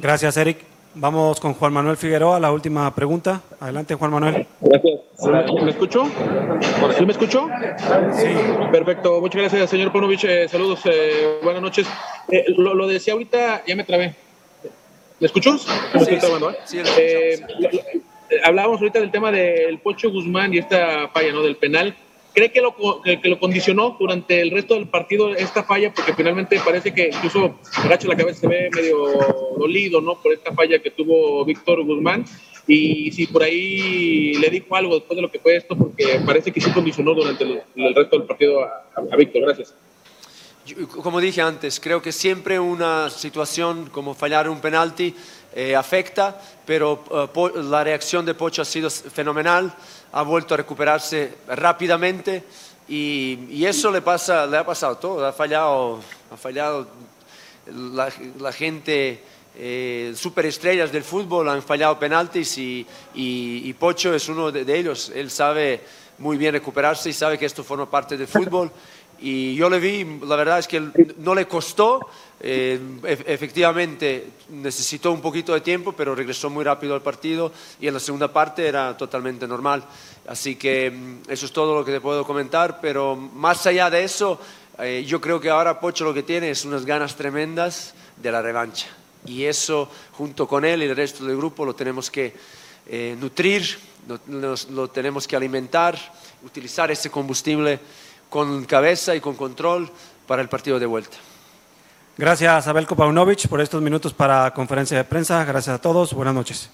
Gracias, 0.00 0.36
Eric. 0.36 0.58
Vamos 0.96 1.40
con 1.40 1.54
Juan 1.54 1.72
Manuel 1.72 1.96
Figueroa, 1.96 2.38
la 2.38 2.52
última 2.52 2.92
pregunta. 2.94 3.40
Adelante, 3.58 3.96
Juan 3.96 4.12
Manuel. 4.12 4.46
Gracias. 4.60 5.00
¿Me 5.62 5.70
escucho? 5.70 6.04
¿Sí 6.96 7.04
me 7.04 7.12
escucho? 7.12 7.48
Sí. 8.12 8.28
Perfecto. 8.70 9.20
Muchas 9.20 9.40
gracias, 9.40 9.70
señor 9.70 9.90
Ponovich. 9.90 10.24
Eh, 10.24 10.48
saludos, 10.48 10.80
eh, 10.84 11.40
buenas 11.42 11.62
noches. 11.62 11.88
Eh, 12.28 12.44
lo, 12.56 12.74
lo, 12.74 12.86
decía 12.86 13.12
ahorita, 13.12 13.64
ya 13.66 13.74
me 13.74 13.82
trabé. 13.82 14.14
¿Me 15.18 15.26
escuchó? 15.26 15.58
Sí, 15.58 15.68
sí, 16.04 16.18
sí, 16.64 16.82
eh, 16.96 17.40
hablábamos 18.42 18.80
ahorita 18.80 19.00
del 19.00 19.10
tema 19.10 19.30
del 19.30 19.78
Pocho 19.78 20.10
Guzmán 20.10 20.52
y 20.54 20.58
esta 20.58 21.08
falla, 21.08 21.32
¿no? 21.32 21.42
Del 21.42 21.56
penal. 21.56 21.96
¿Cree 22.34 22.50
que 22.50 22.60
lo, 22.60 22.74
que, 23.02 23.20
que, 23.20 23.28
lo 23.28 23.38
condicionó 23.38 23.96
durante 23.98 24.40
el 24.40 24.50
resto 24.50 24.74
del 24.74 24.88
partido 24.88 25.34
esta 25.36 25.62
falla? 25.62 25.94
Porque 25.94 26.14
finalmente 26.14 26.60
parece 26.64 26.92
que 26.92 27.10
incluso 27.14 27.60
agacha 27.76 28.08
la 28.08 28.16
cabeza, 28.16 28.40
se 28.40 28.48
ve 28.48 28.70
medio 28.74 29.06
dolido, 29.56 30.00
¿no? 30.00 30.20
Por 30.20 30.32
esta 30.32 30.52
falla 30.52 30.80
que 30.80 30.90
tuvo 30.90 31.44
Víctor 31.44 31.84
Guzmán. 31.84 32.24
Y 32.66 33.12
si 33.12 33.28
por 33.28 33.44
ahí 33.44 34.34
le 34.34 34.50
dijo 34.50 34.74
algo 34.74 34.94
después 34.94 35.16
de 35.16 35.22
lo 35.22 35.30
que 35.30 35.38
fue 35.38 35.54
esto, 35.56 35.76
porque 35.76 36.20
parece 36.26 36.50
que 36.50 36.60
sí 36.60 36.72
condicionó 36.72 37.14
durante 37.14 37.44
el, 37.44 37.62
el 37.76 37.94
resto 37.94 38.18
del 38.18 38.26
partido 38.26 38.64
a, 38.64 38.66
a, 38.96 39.12
a 39.12 39.16
Víctor. 39.16 39.42
Gracias. 39.42 39.74
Como 40.88 41.20
dije 41.20 41.42
antes, 41.42 41.78
creo 41.78 42.00
que 42.00 42.10
siempre 42.10 42.58
una 42.58 43.10
situación 43.10 43.90
como 43.92 44.14
fallar 44.14 44.48
un 44.48 44.60
penalti 44.62 45.14
eh, 45.56 45.76
afecta, 45.76 46.36
pero 46.66 47.04
uh, 47.10 47.58
la 47.62 47.84
reacción 47.84 48.26
de 48.26 48.34
Pocho 48.34 48.62
ha 48.62 48.64
sido 48.64 48.90
fenomenal, 48.90 49.72
ha 50.10 50.22
vuelto 50.22 50.54
a 50.54 50.56
recuperarse 50.56 51.38
rápidamente 51.46 52.42
y, 52.88 53.64
eso 53.64 53.92
le, 53.92 53.98
ha 53.98 54.64
pasado 54.64 54.96
todo, 54.98 55.24
ha 55.24 55.32
fallado, 55.32 56.00
ha 56.32 56.36
fallado 56.36 56.88
la, 57.66 58.52
gente, 58.52 59.22
eh, 59.56 60.12
superestrellas 60.16 60.90
del 60.90 61.04
fútbol 61.04 61.48
han 61.48 61.62
fallado 61.62 61.98
penaltis 62.00 62.58
y, 62.58 63.76
Pocho 63.78 64.12
es 64.12 64.28
uno 64.28 64.50
de 64.50 64.76
ellos, 64.76 65.12
él 65.14 65.30
sabe 65.30 65.80
muy 66.18 66.36
bien 66.36 66.52
recuperarse 66.52 67.10
y 67.10 67.12
sabe 67.12 67.38
que 67.38 67.46
esto 67.46 67.62
forma 67.64 67.88
parte 67.88 68.16
del 68.16 68.26
fútbol 68.26 68.70
y 69.20 69.54
yo 69.54 69.70
le 69.70 69.78
vi, 69.78 70.04
la 70.26 70.36
verdad 70.36 70.58
es 70.58 70.68
que 70.68 70.82
no 71.18 71.34
le 71.34 71.46
costó, 71.46 72.00
eh, 72.40 72.78
efectivamente 73.04 74.28
necesitó 74.50 75.12
un 75.12 75.20
poquito 75.20 75.54
de 75.54 75.60
tiempo, 75.60 75.92
pero 75.92 76.14
regresó 76.14 76.50
muy 76.50 76.64
rápido 76.64 76.94
al 76.94 77.02
partido 77.02 77.52
y 77.80 77.86
en 77.86 77.94
la 77.94 78.00
segunda 78.00 78.32
parte 78.32 78.66
era 78.66 78.96
totalmente 78.96 79.46
normal. 79.46 79.84
Así 80.26 80.56
que 80.56 80.90
mm, 80.90 81.30
eso 81.30 81.46
es 81.46 81.52
todo 81.52 81.74
lo 81.74 81.84
que 81.84 81.92
te 81.92 82.00
puedo 82.00 82.24
comentar, 82.24 82.80
pero 82.80 83.16
más 83.16 83.66
allá 83.66 83.88
de 83.88 84.04
eso, 84.04 84.38
eh, 84.78 85.04
yo 85.06 85.20
creo 85.20 85.40
que 85.40 85.50
ahora 85.50 85.80
Pocho 85.80 86.04
lo 86.04 86.12
que 86.12 86.22
tiene 86.22 86.50
es 86.50 86.64
unas 86.64 86.84
ganas 86.84 87.16
tremendas 87.16 87.94
de 88.16 88.32
la 88.32 88.42
revancha. 88.42 88.88
Y 89.26 89.44
eso, 89.44 89.88
junto 90.12 90.46
con 90.46 90.64
él 90.64 90.82
y 90.82 90.86
el 90.86 90.96
resto 90.96 91.24
del 91.24 91.36
grupo, 91.36 91.64
lo 91.64 91.74
tenemos 91.74 92.10
que 92.10 92.34
eh, 92.86 93.16
nutrir, 93.18 93.78
lo, 94.06 94.20
lo, 94.28 94.54
lo 94.70 94.88
tenemos 94.88 95.26
que 95.26 95.34
alimentar, 95.34 95.98
utilizar 96.44 96.90
ese 96.90 97.10
combustible 97.10 97.80
con 98.34 98.64
cabeza 98.64 99.14
y 99.14 99.20
con 99.20 99.36
control 99.36 99.88
para 100.26 100.42
el 100.42 100.48
partido 100.48 100.80
de 100.80 100.86
vuelta. 100.86 101.16
Gracias 102.18 102.66
a 102.66 102.72
Belko 102.72 102.96
Paunovic 102.96 103.46
por 103.46 103.60
estos 103.60 103.80
minutos 103.80 104.12
para 104.12 104.52
conferencia 104.52 104.96
de 104.96 105.04
prensa. 105.04 105.44
Gracias 105.44 105.76
a 105.76 105.80
todos. 105.80 106.12
Buenas 106.12 106.34
noches. 106.34 106.68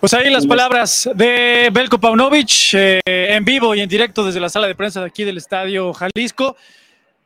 Pues 0.00 0.12
ahí 0.14 0.28
las 0.30 0.48
palabras 0.48 1.08
de 1.14 1.70
Belko 1.72 2.00
Paunovic 2.00 2.74
eh, 2.74 3.00
en 3.04 3.44
vivo 3.44 3.76
y 3.76 3.82
en 3.82 3.88
directo 3.88 4.24
desde 4.26 4.40
la 4.40 4.48
sala 4.48 4.66
de 4.66 4.74
prensa 4.74 4.98
de 4.98 5.06
aquí 5.06 5.22
del 5.22 5.36
Estadio 5.36 5.92
Jalisco. 5.92 6.56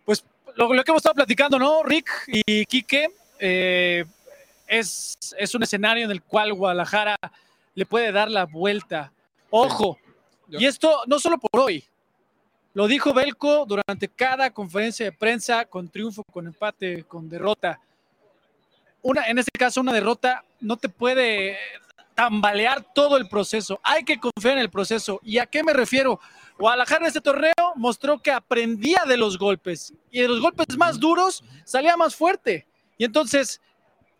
Pues 0.05 0.23
lo, 0.55 0.75
lo 0.75 0.85
que 0.85 0.91
hemos 0.91 1.01
estado 1.01 1.15
platicando, 1.15 1.59
¿no, 1.59 1.83
Rick 1.85 2.11
y 2.29 2.67
Quique? 2.67 3.09
Eh, 3.39 4.05
es, 4.67 5.17
es 5.39 5.55
un 5.55 5.63
escenario 5.63 6.05
en 6.05 6.11
el 6.11 6.21
cual 6.21 6.53
Guadalajara 6.53 7.17
le 7.75 7.87
puede 7.87 8.13
dar 8.13 8.31
la 8.31 8.45
vuelta. 8.45 9.11
Ojo, 9.49 9.97
y 10.51 10.67
esto 10.67 11.05
no 11.07 11.19
solo 11.19 11.39
por 11.39 11.63
hoy, 11.63 11.83
Lo 12.79 12.87
dijo 12.87 13.13
Belco 13.13 13.67
durante 13.67 14.07
cada 14.07 14.53
conferencia 14.53 15.05
de 15.05 15.11
prensa, 15.11 15.65
con 15.65 15.89
triunfo, 15.89 16.23
con 16.23 16.47
empate, 16.47 17.03
con 17.03 17.29
derrota. 17.29 17.81
Una, 19.03 19.27
en 19.27 19.37
este 19.39 19.51
caso, 19.59 19.81
una 19.81 19.93
derrota 19.93 20.45
no 20.61 20.77
te 20.77 20.89
puede 20.89 21.59
tambalear 22.15 22.87
todo 22.95 23.17
el 23.17 23.29
proceso. 23.29 23.81
Hay 23.83 24.05
que 24.05 24.21
confiar 24.21 24.53
en 24.55 24.61
el 24.61 24.71
proceso. 24.71 25.19
¿Y 25.25 25.39
a 25.39 25.47
qué 25.47 25.65
me 25.65 25.73
refiero? 25.73 26.21
Guadalajara 26.57 27.01
en 27.01 27.07
este 27.09 27.21
torneo 27.21 27.53
mostró 27.75 28.21
que 28.21 28.31
aprendía 28.31 29.03
de 29.09 29.17
los 29.17 29.39
golpes 29.39 29.93
y 30.13 30.21
de 30.21 30.29
los 30.29 30.41
golpes 30.41 30.77
más 30.77 31.01
duros 31.01 31.43
salía 31.65 31.97
más 31.97 32.15
fuerte. 32.15 32.65
Y 32.97 33.05
entonces 33.05 33.61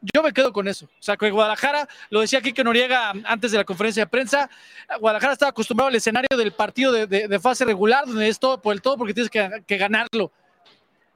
yo 0.01 0.23
me 0.23 0.33
quedo 0.33 0.53
con 0.53 0.69
eso. 0.69 0.87
O 0.87 1.03
sea, 1.03 1.17
que 1.17 1.31
Guadalajara, 1.31 1.89
lo 2.11 2.21
decía 2.21 2.41
Kike 2.41 2.63
Noriega 2.63 3.13
antes 3.25 3.51
de 3.51 3.59
la 3.59 3.65
conferencia 3.65 4.05
de 4.05 4.07
prensa, 4.07 4.49
Guadalajara 5.01 5.33
estaba 5.33 5.51
acostumbrado 5.51 5.89
al 5.89 5.97
escenario 5.97 6.37
del 6.37 6.53
partido 6.53 6.93
de, 6.93 7.41
fase 7.41 7.65
regular, 7.65 8.07
donde 8.07 8.29
es 8.29 8.39
todo 8.39 8.61
por 8.61 8.75
el 8.75 8.83
todo 8.83 8.97
porque 8.97 9.15
tienes 9.15 9.31
que, 9.31 9.77
ganarlo. 9.77 10.31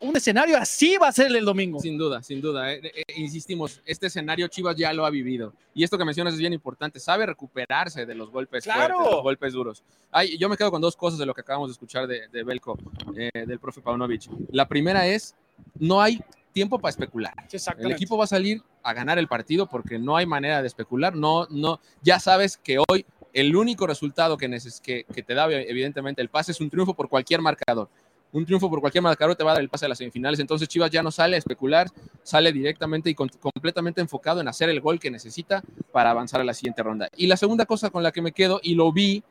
Un 0.01 0.17
escenario 0.17 0.59
así 0.59 0.97
va 0.97 1.07
a 1.07 1.13
ser 1.13 1.35
el 1.35 1.45
domingo. 1.45 1.79
Sin 1.79 1.97
duda, 1.97 2.25
sin 2.25 2.41
duda. 2.41 2.73
Eh, 2.73 2.81
eh, 2.83 3.05
insistimos, 3.15 3.81
este 3.87 4.09
escenario 4.09 4.49
Chivas 4.49 4.75
ya 4.75 4.93
lo 4.93 5.07
ha 5.07 5.11
vivido. 5.11 5.53
Y 5.75 5.85
esto 5.85 5.97
que 5.97 6.05
mencionas 6.05 6.35
es 6.35 6.41
bien 6.41 6.53
importante. 6.53 6.99
Sabe 6.99 7.25
recuperarse 7.25 8.05
de 8.05 8.17
los 8.17 8.29
golpes 8.31 8.65
fuertes, 8.65 8.99
de 8.99 9.11
los 9.13 9.23
golpes 9.23 9.53
duros. 9.53 9.85
Ay, 10.11 10.37
yo 10.39 10.49
me 10.49 10.57
quedo 10.57 10.73
con 10.73 10.83
dos 10.83 10.97
cosas 10.97 11.21
de 11.21 11.27
lo 11.27 11.33
que 11.33 11.43
acabamos 11.43 11.69
de 11.69 11.75
escuchar 11.75 12.09
de, 12.09 12.43
Belco, 12.43 12.77
eh, 13.17 13.31
del 13.47 13.61
profe 13.61 13.81
Paunovic. 13.81 14.29
La 14.51 14.67
primera 14.67 15.07
es, 15.07 15.37
no 15.79 16.03
hay 16.03 16.21
tiempo 16.53 16.81
para 16.81 16.91
especular. 16.91 17.35
El 17.79 17.93
equipo 17.93 18.17
va 18.17 18.25
a 18.25 18.27
salir 18.29 18.61
a 18.83 18.93
ganar 18.93 19.19
el 19.19 19.29
partido 19.29 19.67
porque 19.67 19.99
no 19.99 20.17
hay 20.17 20.27
manera 20.27 20.61
de 20.61 20.69
especular. 20.69 21.15
No, 21.15 21.47
no, 21.51 21.81
ya 22.03 22.19
sabes 22.19 22.57
que 22.57 22.79
hoy 22.89 23.05
el 23.33 23.55
único 23.57 23.87
resultado 23.87 24.37
que, 24.37 24.49
que, 24.83 25.05
que 25.05 25.23
te 25.23 25.35
da 25.35 25.51
evidentemente 25.51 26.21
el 26.21 26.29
pase 26.29 26.53
es 26.53 26.61
un 26.61 26.71
triunfo 26.71 26.95
por 26.95 27.09
cualquier 27.09 27.41
marcador. 27.41 27.89
Un 28.33 28.47
triunfo 28.47 28.71
por 28.71 28.81
cualquier 28.81 29.03
marcador 29.03 29.37
te 29.37 29.45
va 29.45 29.51
a 29.51 29.55
dar 29.55 29.63
el 29.63 29.69
pase 29.69 29.85
a 29.85 29.89
las 29.89 29.99
semifinales. 29.99 30.41
Entonces 30.41 30.67
Chivas 30.67 30.91
ya 30.91 31.03
no 31.03 31.11
sale 31.11 31.37
a 31.37 31.39
especular, 31.39 31.89
sale 32.23 32.51
directamente 32.51 33.11
y 33.11 33.15
completamente 33.15 34.01
enfocado 34.01 34.41
en 34.41 34.49
hacer 34.49 34.71
el 34.71 34.81
gol 34.81 34.99
que 34.99 35.11
necesita 35.11 35.63
para 35.93 36.11
avanzar 36.11 36.41
a 36.41 36.45
la 36.45 36.55
siguiente 36.55 36.83
ronda. 36.83 37.09
Y 37.17 37.27
la 37.27 37.37
segunda 37.37 37.67
cosa 37.67 37.91
con 37.91 38.03
la 38.03 38.11
que 38.11 38.23
me 38.23 38.33
quedo, 38.33 38.59
y 38.63 38.75
lo 38.75 38.91
vi 38.91 39.23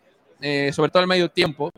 eh, 0.41 0.71
sobre 0.73 0.89
todo 0.89 1.01
al 1.01 1.07
medio 1.07 1.29
tiempo, 1.29 1.71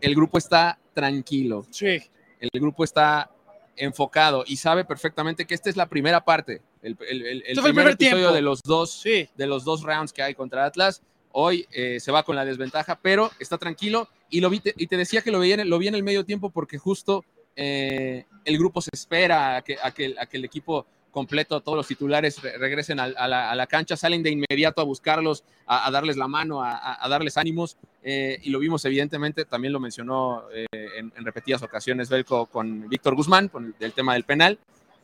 el 0.00 0.14
grupo 0.14 0.38
está 0.38 0.78
tranquilo. 0.92 1.66
Sí. 1.70 1.98
El 2.40 2.50
grupo 2.54 2.84
está 2.84 3.30
enfocado 3.76 4.44
y 4.46 4.56
sabe 4.56 4.84
perfectamente 4.84 5.46
que 5.46 5.54
esta 5.54 5.70
es 5.70 5.76
la 5.76 5.88
primera 5.88 6.24
parte, 6.24 6.62
el, 6.82 6.96
primer, 6.96 7.88
episodio 7.88 8.32
de 8.32 8.42
los, 8.42 8.62
dos, 8.62 9.02
de 9.02 9.46
los 9.46 9.64
dos 9.64 9.82
rounds 9.82 10.12
que 10.12 10.22
hay 10.22 10.34
contra 10.34 10.64
Atlas. 10.64 11.02
Hoy 11.32 11.66
eh, 11.72 11.98
se 11.98 12.12
va 12.12 12.22
con 12.22 12.36
la 12.36 12.44
desventaja, 12.44 13.00
pero 13.02 13.30
está 13.40 13.58
tranquilo. 13.58 14.08
Y, 14.30 14.40
lo 14.40 14.50
vi, 14.50 14.62
y 14.76 14.86
te 14.86 14.96
decía 14.96 15.22
que 15.22 15.30
lo 15.30 15.40
vi, 15.40 15.52
en, 15.52 15.68
lo 15.68 15.78
vi 15.78 15.88
en 15.88 15.94
el 15.94 16.04
medio 16.04 16.24
tiempo 16.24 16.50
porque 16.50 16.78
justo 16.78 17.24
eh, 17.56 18.26
el 18.44 18.58
grupo 18.58 18.80
se 18.80 18.90
espera 18.92 19.56
a 19.56 19.62
que, 19.62 19.76
a 19.82 19.90
que, 19.92 20.14
a 20.18 20.26
que 20.26 20.36
el 20.36 20.44
equipo 20.44 20.86
completo, 21.14 21.62
todos 21.62 21.76
los 21.76 21.86
titulares 21.86 22.42
regresen 22.42 23.00
a, 23.00 23.06
la, 23.08 23.66
cancha, 23.66 23.96
salen 23.96 24.22
de 24.22 24.30
inmediato 24.30 24.82
a 24.82 24.84
buscarlos, 24.84 25.44
a, 25.66 25.90
darles 25.90 26.18
la 26.18 26.28
mano, 26.28 26.62
a, 26.62 27.06
darles 27.08 27.38
ánimos, 27.38 27.78
eh, 28.02 28.38
y 28.42 28.50
lo 28.50 28.58
vimos 28.58 28.84
evidentemente, 28.84 29.46
también 29.46 29.72
lo 29.72 29.80
mencionó 29.80 30.44
eh, 30.52 30.66
en, 30.98 31.24
repetidas 31.24 31.62
ocasiones 31.62 32.10
Belco 32.10 32.46
con 32.46 32.88
Víctor 32.88 33.14
Guzmán, 33.14 33.48
con 33.48 33.74
el, 33.78 33.92
tema 33.92 34.12
del 34.14 34.24
penal. 34.24 34.58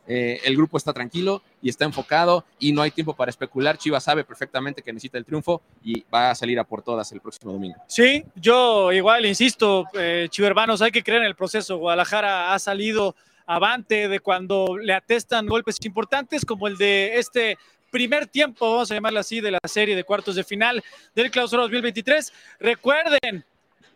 Eh, 0.07 0.41
el 0.43 0.55
grupo 0.57 0.77
está 0.77 0.93
tranquilo 0.93 1.41
y 1.61 1.69
está 1.69 1.85
enfocado 1.85 2.43
y 2.59 2.73
no 2.73 2.81
hay 2.81 2.91
tiempo 2.91 3.15
para 3.15 3.29
especular. 3.29 3.77
Chivas 3.77 4.03
sabe 4.03 4.23
perfectamente 4.23 4.81
que 4.81 4.91
necesita 4.91 5.17
el 5.17 5.25
triunfo 5.25 5.61
y 5.83 6.03
va 6.13 6.31
a 6.31 6.35
salir 6.35 6.59
a 6.59 6.63
por 6.63 6.81
todas 6.81 7.11
el 7.11 7.21
próximo 7.21 7.53
domingo. 7.53 7.77
Sí, 7.87 8.25
yo 8.35 8.91
igual 8.91 9.25
insisto, 9.25 9.85
eh, 9.93 10.27
Chivermanos, 10.29 10.81
hay 10.81 10.91
que 10.91 11.03
creer 11.03 11.21
en 11.21 11.27
el 11.27 11.35
proceso. 11.35 11.77
Guadalajara 11.77 12.53
ha 12.53 12.59
salido 12.59 13.15
avante 13.53 14.07
de 14.07 14.19
cuando 14.21 14.77
le 14.77 14.93
atestan 14.93 15.45
golpes 15.45 15.77
importantes 15.83 16.45
como 16.45 16.67
el 16.67 16.77
de 16.77 17.19
este 17.19 17.57
primer 17.91 18.25
tiempo, 18.25 18.71
vamos 18.71 18.89
a 18.89 18.95
llamarlo 18.95 19.19
así, 19.19 19.41
de 19.41 19.51
la 19.51 19.59
serie 19.65 19.95
de 19.95 20.05
cuartos 20.05 20.35
de 20.35 20.45
final 20.45 20.81
del 21.13 21.29
Clausura 21.29 21.63
2023. 21.63 22.31
Recuerden, 22.61 23.43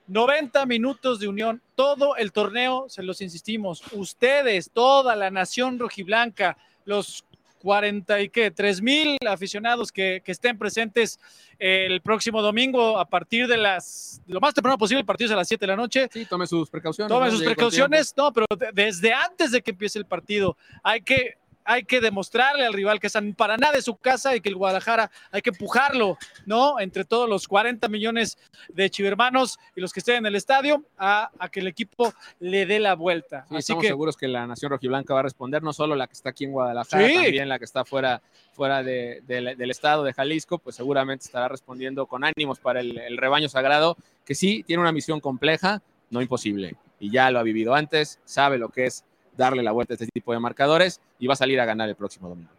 90 0.07 0.65
minutos 0.65 1.19
de 1.19 1.29
unión, 1.29 1.61
todo 1.75 2.17
el 2.17 2.33
torneo, 2.33 2.87
se 2.89 3.01
los 3.01 3.21
insistimos, 3.21 3.81
ustedes, 3.93 4.69
toda 4.71 5.15
la 5.15 5.31
nación 5.31 5.79
rojiblanca, 5.79 6.57
los 6.83 7.23
40 7.65 8.21
y 8.21 8.29
qué, 8.29 8.51
3 8.51 8.79
mil 8.83 9.17
aficionados 9.27 9.91
que, 9.91 10.21
estén 10.23 10.55
presentes 10.55 11.19
el 11.57 11.99
próximo 12.01 12.43
domingo 12.43 12.99
a 12.99 13.05
partir 13.09 13.47
de 13.47 13.57
las, 13.57 14.21
lo 14.27 14.39
más 14.39 14.53
temprano 14.53 14.77
posible, 14.77 14.99
el 14.99 15.05
partido 15.05 15.29
es 15.29 15.33
a 15.33 15.35
las 15.35 15.47
7 15.47 15.65
de 15.65 15.67
la 15.67 15.75
noche. 15.75 16.07
Sí, 16.13 16.25
tome 16.25 16.45
sus 16.45 16.69
precauciones. 16.69 17.09
Tome 17.09 17.31
sus 17.31 17.41
precauciones, 17.41 18.13
no, 18.15 18.31
pero 18.31 18.45
desde 18.71 19.13
antes 19.13 19.51
de 19.51 19.63
que 19.63 19.71
empiece 19.71 19.97
el 19.97 20.05
partido 20.05 20.55
hay 20.83 21.01
que 21.01 21.39
hay 21.65 21.83
que 21.83 21.99
demostrarle 21.99 22.65
al 22.65 22.73
rival 22.73 22.99
que 22.99 23.07
están 23.07 23.33
para 23.33 23.57
nada 23.57 23.73
de 23.73 23.81
su 23.81 23.97
casa 23.97 24.35
y 24.35 24.41
que 24.41 24.49
el 24.49 24.55
Guadalajara 24.55 25.11
hay 25.31 25.41
que 25.41 25.49
empujarlo, 25.49 26.17
¿no? 26.45 26.79
Entre 26.79 27.03
todos 27.03 27.27
los 27.27 27.47
40 27.47 27.87
millones 27.89 28.37
de 28.69 28.89
chivermanos 28.89 29.57
y 29.75 29.81
los 29.81 29.91
que 29.91 29.99
estén 29.99 30.17
en 30.17 30.25
el 30.27 30.35
estadio 30.35 30.85
a, 30.97 31.31
que 31.51 31.59
el 31.59 31.67
equipo 31.67 32.13
le 32.39 32.65
dé 32.65 32.79
la 32.79 32.95
vuelta. 32.95 33.45
Sí, 33.49 33.57
estamos 33.57 33.85
seguros 33.85 34.15
que 34.15 34.27
la 34.27 34.45
Nación 34.45 34.71
Rojiblanca 34.71 35.13
va 35.13 35.21
a 35.21 35.23
responder, 35.23 35.63
no 35.63 35.73
solo 35.73 35.95
la 35.95 36.07
que 36.07 36.13
está 36.13 36.29
aquí 36.29 36.45
en 36.45 36.51
Guadalajara, 36.51 37.07
también 37.07 37.49
la 37.49 37.57
que 37.57 37.65
está 37.65 37.83
fuera, 37.83 38.21
fuera 38.53 38.83
del 38.83 39.71
estado 39.71 40.03
de 40.03 40.13
Jalisco, 40.13 40.59
pues 40.59 40.75
seguramente 40.75 41.25
estará 41.25 41.47
respondiendo 41.47 42.05
con 42.05 42.23
ánimos 42.23 42.59
para 42.59 42.79
el, 42.79 42.97
el 42.97 43.17
rebaño 43.17 43.49
sagrado, 43.49 43.97
que 44.23 44.35
sí 44.35 44.63
tiene 44.67 44.81
una 44.81 44.91
misión 44.91 45.19
compleja, 45.19 45.81
no 46.11 46.21
imposible, 46.21 46.75
y 46.99 47.11
ya 47.11 47.31
lo 47.31 47.39
ha 47.39 47.43
vivido 47.43 47.73
antes, 47.73 48.19
sabe 48.25 48.57
lo 48.59 48.69
que 48.69 48.85
es 48.85 49.03
darle 49.37 49.63
la 49.63 49.71
vuelta 49.71 49.93
a 49.93 49.95
este 49.95 50.07
tipo 50.07 50.33
de 50.33 50.39
marcadores 50.39 51.01
y 51.19 51.27
va 51.27 51.33
a 51.33 51.37
salir 51.37 51.59
a 51.59 51.65
ganar 51.65 51.89
el 51.89 51.95
próximo 51.95 52.29
domingo. 52.29 52.49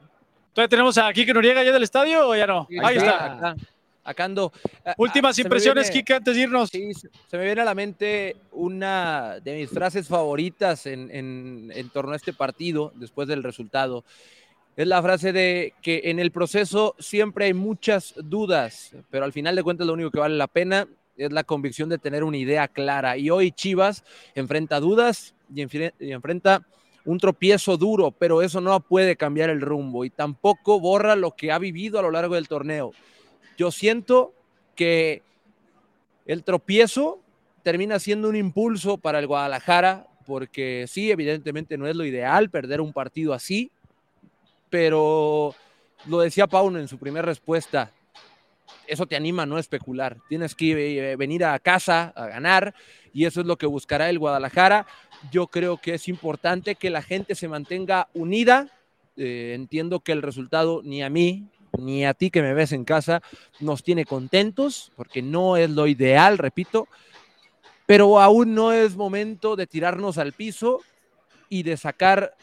Entonces 0.48 0.70
tenemos 0.70 0.96
a 0.98 1.12
Kike 1.12 1.34
Noriega 1.34 1.62
ya 1.62 1.72
del 1.72 1.82
estadio 1.82 2.28
o 2.28 2.34
ya 2.34 2.46
no? 2.46 2.66
Ahí, 2.82 2.96
está. 2.96 3.54
Acá, 4.02 4.24
ando. 4.24 4.52
Ah, 4.84 4.94
Últimas 4.98 5.36
impresiones, 5.38 5.90
Kike, 5.90 6.14
antes 6.14 6.34
de 6.34 6.42
irnos. 6.42 6.70
Sí, 6.70 6.92
se 6.94 7.36
me 7.36 7.44
viene 7.44 7.60
a 7.60 7.64
la 7.64 7.74
mente 7.74 8.36
una 8.52 9.40
de 9.42 9.56
mis 9.56 9.68
frases 9.68 10.06
favoritas 10.06 10.86
en, 10.86 11.10
en 11.10 11.90
torno 11.90 12.12
a 12.12 12.16
este 12.16 12.32
partido, 12.32 12.92
después 12.94 13.26
del 13.26 13.42
resultado. 13.42 14.04
Es 14.76 14.86
la 14.86 15.02
frase 15.02 15.32
de 15.32 15.72
que 15.80 16.02
en 16.04 16.20
el 16.20 16.30
proceso 16.30 16.94
siempre 16.98 17.46
hay 17.46 17.54
muchas 17.54 18.14
dudas, 18.16 18.94
pero 19.10 19.24
al 19.24 19.32
final 19.32 19.56
de 19.56 19.62
cuentas 19.62 19.86
lo 19.86 19.94
único 19.94 20.10
que 20.10 20.20
vale 20.20 20.36
la 20.36 20.48
pena 20.48 20.86
es 21.16 21.32
la 21.32 21.44
convicción 21.44 21.88
de 21.88 21.96
tener 21.98 22.22
una 22.24 22.36
idea 22.36 22.68
clara. 22.68 23.16
Y 23.16 23.30
hoy 23.30 23.52
Chivas 23.52 24.04
enfrenta 24.34 24.78
dudas 24.78 25.34
y, 25.54 25.62
enfrenta 26.12 26.66
un 27.04 27.18
tropiezo 27.18 27.76
duro, 27.76 28.10
pero 28.10 28.42
eso 28.42 28.60
no 28.60 28.78
puede 28.80 29.16
cambiar 29.16 29.50
el 29.50 29.60
rumbo 29.60 30.04
y 30.04 30.10
tampoco 30.10 30.80
borra 30.80 31.14
lo 31.14 31.32
que 31.32 31.52
ha 31.52 31.58
vivido 31.58 31.98
a 31.98 32.02
lo 32.02 32.10
largo 32.10 32.34
del 32.34 32.48
torneo. 32.48 32.92
Yo 33.56 33.70
siento 33.70 34.34
que 34.74 35.22
el 36.26 36.42
tropiezo 36.42 37.20
termina 37.62 37.98
siendo 37.98 38.28
un 38.28 38.36
impulso 38.36 38.98
para 38.98 39.20
el 39.20 39.26
Guadalajara, 39.26 40.08
porque 40.26 40.86
sí, 40.88 41.10
evidentemente 41.10 41.78
no 41.78 41.86
es 41.86 41.94
lo 41.94 42.04
ideal 42.04 42.50
perder 42.50 42.80
un 42.80 42.92
partido 42.92 43.32
así, 43.32 43.70
pero 44.68 45.54
lo 46.06 46.18
decía 46.20 46.46
Pauno 46.46 46.78
en 46.78 46.88
su 46.88 46.98
primera 46.98 47.24
respuesta, 47.24 47.92
eso 48.86 49.06
te 49.06 49.16
anima 49.16 49.44
a 49.44 49.46
no 49.46 49.58
especular. 49.58 50.18
Tienes 50.28 50.54
que 50.54 51.12
eh, 51.12 51.16
venir 51.16 51.44
a 51.44 51.58
casa 51.58 52.12
a 52.14 52.26
ganar 52.26 52.74
y 53.12 53.24
eso 53.24 53.40
es 53.40 53.46
lo 53.46 53.56
que 53.56 53.66
buscará 53.66 54.10
el 54.10 54.18
Guadalajara. 54.18 54.86
Yo 55.30 55.46
creo 55.46 55.78
que 55.78 55.94
es 55.94 56.08
importante 56.08 56.74
que 56.74 56.90
la 56.90 57.02
gente 57.02 57.34
se 57.34 57.48
mantenga 57.48 58.08
unida. 58.14 58.68
Eh, 59.16 59.52
entiendo 59.54 60.00
que 60.00 60.12
el 60.12 60.22
resultado 60.22 60.82
ni 60.84 61.02
a 61.02 61.08
mí 61.08 61.46
ni 61.78 62.06
a 62.06 62.14
ti 62.14 62.30
que 62.30 62.42
me 62.42 62.54
ves 62.54 62.72
en 62.72 62.84
casa 62.84 63.22
nos 63.60 63.82
tiene 63.82 64.04
contentos 64.06 64.92
porque 64.96 65.20
no 65.20 65.56
es 65.56 65.68
lo 65.68 65.86
ideal, 65.86 66.38
repito, 66.38 66.88
pero 67.86 68.18
aún 68.20 68.54
no 68.54 68.72
es 68.72 68.96
momento 68.96 69.56
de 69.56 69.66
tirarnos 69.66 70.16
al 70.16 70.32
piso 70.32 70.80
y 71.48 71.62
de 71.62 71.76
sacar 71.76 72.34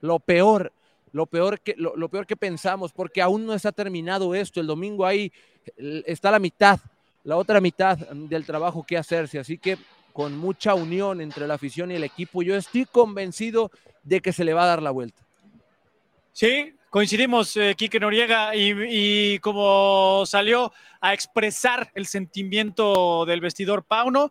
lo 0.00 0.18
peor 0.18 0.72
lo 1.12 1.26
peor 1.26 1.60
que, 1.60 1.74
lo, 1.76 2.08
peor 2.08 2.26
que 2.26 2.36
pensamos, 2.36 2.92
porque 2.92 3.20
aún 3.20 3.44
no 3.44 3.52
está 3.52 3.70
terminado 3.70 4.34
esto. 4.34 4.60
El 4.60 4.66
domingo 4.66 5.04
ahí 5.04 5.30
está 5.76 6.30
la 6.30 6.38
mitad, 6.38 6.80
la 7.22 7.36
otra 7.36 7.60
mitad 7.60 7.98
del 7.98 8.46
trabajo 8.46 8.82
que 8.82 8.96
hacerse. 8.96 9.38
Así 9.38 9.58
que 9.58 9.76
con 10.12 10.36
mucha 10.36 10.74
unión 10.74 11.20
entre 11.20 11.46
la 11.46 11.54
afición 11.54 11.90
y 11.90 11.94
el 11.96 12.04
equipo, 12.04 12.42
yo 12.42 12.56
estoy 12.56 12.84
convencido 12.84 13.70
de 14.02 14.20
que 14.20 14.32
se 14.32 14.44
le 14.44 14.54
va 14.54 14.64
a 14.64 14.66
dar 14.66 14.82
la 14.82 14.90
vuelta. 14.90 15.22
Sí, 16.32 16.74
coincidimos, 16.90 17.56
eh, 17.56 17.74
Quique 17.76 18.00
Noriega, 18.00 18.54
y, 18.56 19.34
y, 19.34 19.38
como 19.40 20.24
salió 20.26 20.72
a 21.00 21.12
expresar 21.12 21.90
el 21.94 22.06
sentimiento 22.06 23.24
del 23.26 23.40
vestidor 23.40 23.84
Pauno, 23.84 24.30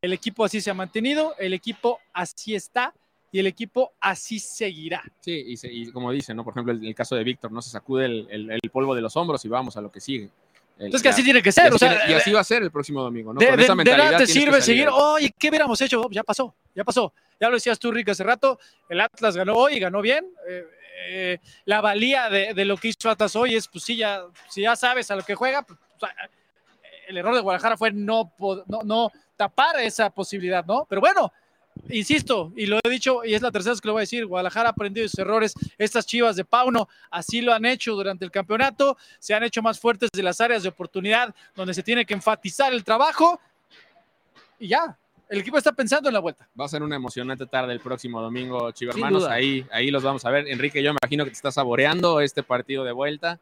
el 0.00 0.12
equipo 0.12 0.44
así 0.44 0.60
se 0.60 0.70
ha 0.70 0.74
mantenido, 0.74 1.34
el 1.38 1.52
equipo 1.52 1.98
así 2.12 2.54
está 2.54 2.94
y 3.30 3.38
el 3.38 3.46
equipo 3.46 3.92
así 3.98 4.38
seguirá. 4.38 5.02
Sí, 5.20 5.56
y, 5.64 5.90
como 5.90 6.12
dice, 6.12 6.34
¿no? 6.34 6.44
Por 6.44 6.52
ejemplo, 6.52 6.72
el, 6.72 6.86
el 6.86 6.94
caso 6.94 7.16
de 7.16 7.24
Víctor, 7.24 7.50
¿no? 7.50 7.62
Se 7.62 7.70
sacude 7.70 8.04
el, 8.04 8.60
polvo 8.70 8.94
de 8.94 9.00
los 9.00 9.16
hombros 9.16 9.44
y 9.44 9.48
vamos 9.48 9.76
a 9.76 9.80
lo 9.80 9.90
que 9.90 10.00
sigue. 10.00 10.28
Entonces 10.78 11.02
que 11.02 11.08
así 11.10 11.22
tiene 11.22 11.42
que 11.42 11.52
ser. 11.52 11.64
Y 11.64 11.66
así, 11.68 11.74
o 11.76 11.78
sea, 11.78 11.88
tiene- 11.98 12.12
y 12.12 12.14
así 12.16 12.32
va 12.32 12.40
a 12.40 12.44
ser 12.44 12.62
el 12.62 12.70
próximo 12.70 13.02
domingo, 13.02 13.32
¿no? 13.32 13.38
de, 13.40 13.46
Con 13.46 13.56
de- 13.56 13.62
esa 13.62 13.72
de 13.72 13.76
mentalidad 13.76 14.04
nada 14.06 14.18
te 14.18 14.26
sirve 14.26 14.60
seguir, 14.60 14.88
oye, 14.88 15.32
¿qué 15.38 15.48
hubiéramos 15.48 15.80
hecho? 15.80 16.08
Ya 16.10 16.24
pasó, 16.24 16.54
ya 16.74 16.82
pasó. 16.84 17.12
Ya 17.40 17.48
lo 17.48 17.54
decías 17.54 17.78
tú, 17.78 17.90
Rick, 17.92 18.08
hace 18.08 18.24
rato. 18.24 18.58
El 18.88 19.00
Atlas 19.00 19.36
ganó 19.36 19.54
hoy, 19.54 19.78
ganó 19.78 20.00
bien. 20.00 20.24
Eh, 20.48 20.64
eh, 21.08 21.38
la 21.64 21.80
valía 21.80 22.28
de, 22.30 22.54
de 22.54 22.64
lo 22.64 22.76
que 22.76 22.88
hizo 22.88 23.10
Atlas 23.10 23.34
hoy 23.36 23.54
es, 23.56 23.68
pues 23.68 23.84
sí, 23.84 23.96
ya, 23.96 24.22
si 24.48 24.62
ya 24.62 24.76
sabes 24.76 25.10
a 25.10 25.16
lo 25.16 25.22
que 25.22 25.34
juega, 25.34 25.62
pues, 25.62 25.78
el 27.08 27.16
error 27.16 27.34
de 27.34 27.40
Guadalajara 27.40 27.76
fue 27.76 27.92
no, 27.92 28.32
no, 28.66 28.82
no 28.84 29.10
tapar 29.36 29.78
esa 29.80 30.10
posibilidad, 30.10 30.64
¿no? 30.64 30.86
Pero 30.88 31.00
bueno, 31.00 31.32
insisto, 31.88 32.52
y 32.56 32.66
lo 32.66 32.78
he 32.82 32.88
dicho, 32.88 33.24
y 33.24 33.34
es 33.34 33.42
la 33.42 33.50
tercera 33.50 33.72
vez 33.72 33.80
que 33.80 33.88
lo 33.88 33.94
voy 33.94 34.00
a 34.00 34.02
decir, 34.02 34.26
Guadalajara 34.26 34.68
ha 34.68 34.72
aprendido 34.72 35.08
sus 35.08 35.18
errores, 35.18 35.54
estas 35.78 36.06
chivas 36.06 36.36
de 36.36 36.44
Pauno 36.44 36.88
así 37.10 37.40
lo 37.40 37.52
han 37.52 37.64
hecho 37.64 37.94
durante 37.94 38.24
el 38.24 38.30
campeonato, 38.30 38.96
se 39.18 39.34
han 39.34 39.42
hecho 39.42 39.62
más 39.62 39.78
fuertes 39.78 40.10
de 40.12 40.22
las 40.22 40.40
áreas 40.40 40.62
de 40.62 40.68
oportunidad 40.68 41.34
donde 41.54 41.74
se 41.74 41.82
tiene 41.82 42.04
que 42.04 42.14
enfatizar 42.14 42.72
el 42.72 42.84
trabajo, 42.84 43.40
y 44.58 44.68
ya, 44.68 44.96
el 45.28 45.38
equipo 45.38 45.56
está 45.56 45.72
pensando 45.72 46.08
en 46.10 46.12
la 46.12 46.20
vuelta. 46.20 46.46
Va 46.60 46.66
a 46.66 46.68
ser 46.68 46.82
una 46.82 46.94
emocionante 46.94 47.46
tarde 47.46 47.72
el 47.72 47.80
próximo 47.80 48.20
domingo, 48.20 48.70
Chivo 48.72 48.92
Sin 48.92 49.02
Hermanos. 49.02 49.26
Ahí, 49.28 49.66
ahí 49.72 49.90
los 49.90 50.02
vamos 50.02 50.26
a 50.26 50.30
ver. 50.30 50.46
Enrique, 50.46 50.82
yo 50.82 50.92
me 50.92 50.98
imagino 51.02 51.24
que 51.24 51.30
te 51.30 51.36
estás 51.36 51.54
saboreando 51.54 52.20
este 52.20 52.42
partido 52.42 52.84
de 52.84 52.92
vuelta. 52.92 53.40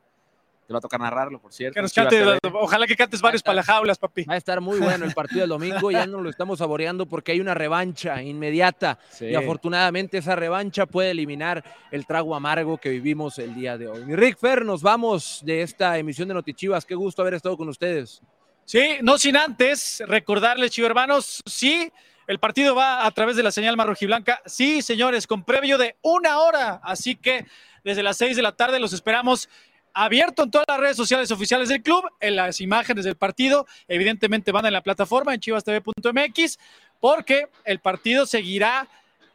Te 0.70 0.72
va 0.74 0.78
a 0.78 0.82
tocar 0.82 1.00
narrarlo, 1.00 1.40
por 1.40 1.52
cierto. 1.52 1.74
Que 1.74 1.82
nos 1.82 1.92
cante- 1.92 2.38
ojalá 2.52 2.86
que 2.86 2.94
cantes 2.94 3.20
varios 3.20 3.42
para 3.42 3.56
las 3.56 3.66
jaulas, 3.66 3.98
papi. 3.98 4.22
Va 4.22 4.34
a 4.34 4.36
estar 4.36 4.60
muy 4.60 4.78
bueno 4.78 5.04
el 5.04 5.12
partido 5.14 5.40
del 5.40 5.48
domingo, 5.48 5.90
ya 5.90 6.06
no 6.06 6.20
lo 6.20 6.30
estamos 6.30 6.60
saboreando 6.60 7.06
porque 7.06 7.32
hay 7.32 7.40
una 7.40 7.54
revancha 7.54 8.22
inmediata 8.22 8.96
Sí. 9.10 9.24
y 9.26 9.34
afortunadamente 9.34 10.18
esa 10.18 10.36
revancha 10.36 10.86
puede 10.86 11.10
eliminar 11.10 11.64
el 11.90 12.06
trago 12.06 12.36
amargo 12.36 12.78
que 12.78 12.88
vivimos 12.90 13.40
el 13.40 13.52
día 13.52 13.76
de 13.76 13.88
hoy. 13.88 14.04
Mi 14.04 14.14
Rick 14.14 14.38
Fer, 14.38 14.64
nos 14.64 14.80
vamos 14.80 15.40
de 15.44 15.62
esta 15.62 15.98
emisión 15.98 16.28
de 16.28 16.34
Notichivas, 16.34 16.84
qué 16.86 16.94
gusto 16.94 17.22
haber 17.22 17.34
estado 17.34 17.56
con 17.56 17.68
ustedes. 17.68 18.22
Sí, 18.64 18.98
no 19.02 19.18
sin 19.18 19.36
antes 19.36 20.00
recordarles, 20.06 20.70
chivo 20.70 20.86
hermanos, 20.86 21.42
sí, 21.46 21.90
el 22.28 22.38
partido 22.38 22.76
va 22.76 23.04
a 23.04 23.10
través 23.10 23.34
de 23.34 23.42
la 23.42 23.50
señal 23.50 23.76
marrojiblanca. 23.76 24.40
Sí, 24.46 24.82
señores, 24.82 25.26
con 25.26 25.42
previo 25.42 25.78
de 25.78 25.96
una 26.02 26.38
hora. 26.38 26.80
Así 26.84 27.16
que 27.16 27.44
desde 27.82 28.04
las 28.04 28.18
seis 28.18 28.36
de 28.36 28.42
la 28.42 28.52
tarde 28.52 28.78
los 28.78 28.92
esperamos 28.92 29.48
abierto 29.94 30.42
en 30.42 30.50
todas 30.50 30.66
las 30.68 30.78
redes 30.78 30.96
sociales 30.96 31.30
oficiales 31.30 31.68
del 31.68 31.82
club, 31.82 32.04
en 32.20 32.36
las 32.36 32.60
imágenes 32.60 33.04
del 33.04 33.16
partido. 33.16 33.66
Evidentemente 33.88 34.52
van 34.52 34.66
en 34.66 34.72
la 34.72 34.82
plataforma 34.82 35.34
en 35.34 35.40
chivastv.mx, 35.40 36.58
porque 37.00 37.48
el 37.64 37.80
partido 37.80 38.26
seguirá 38.26 38.88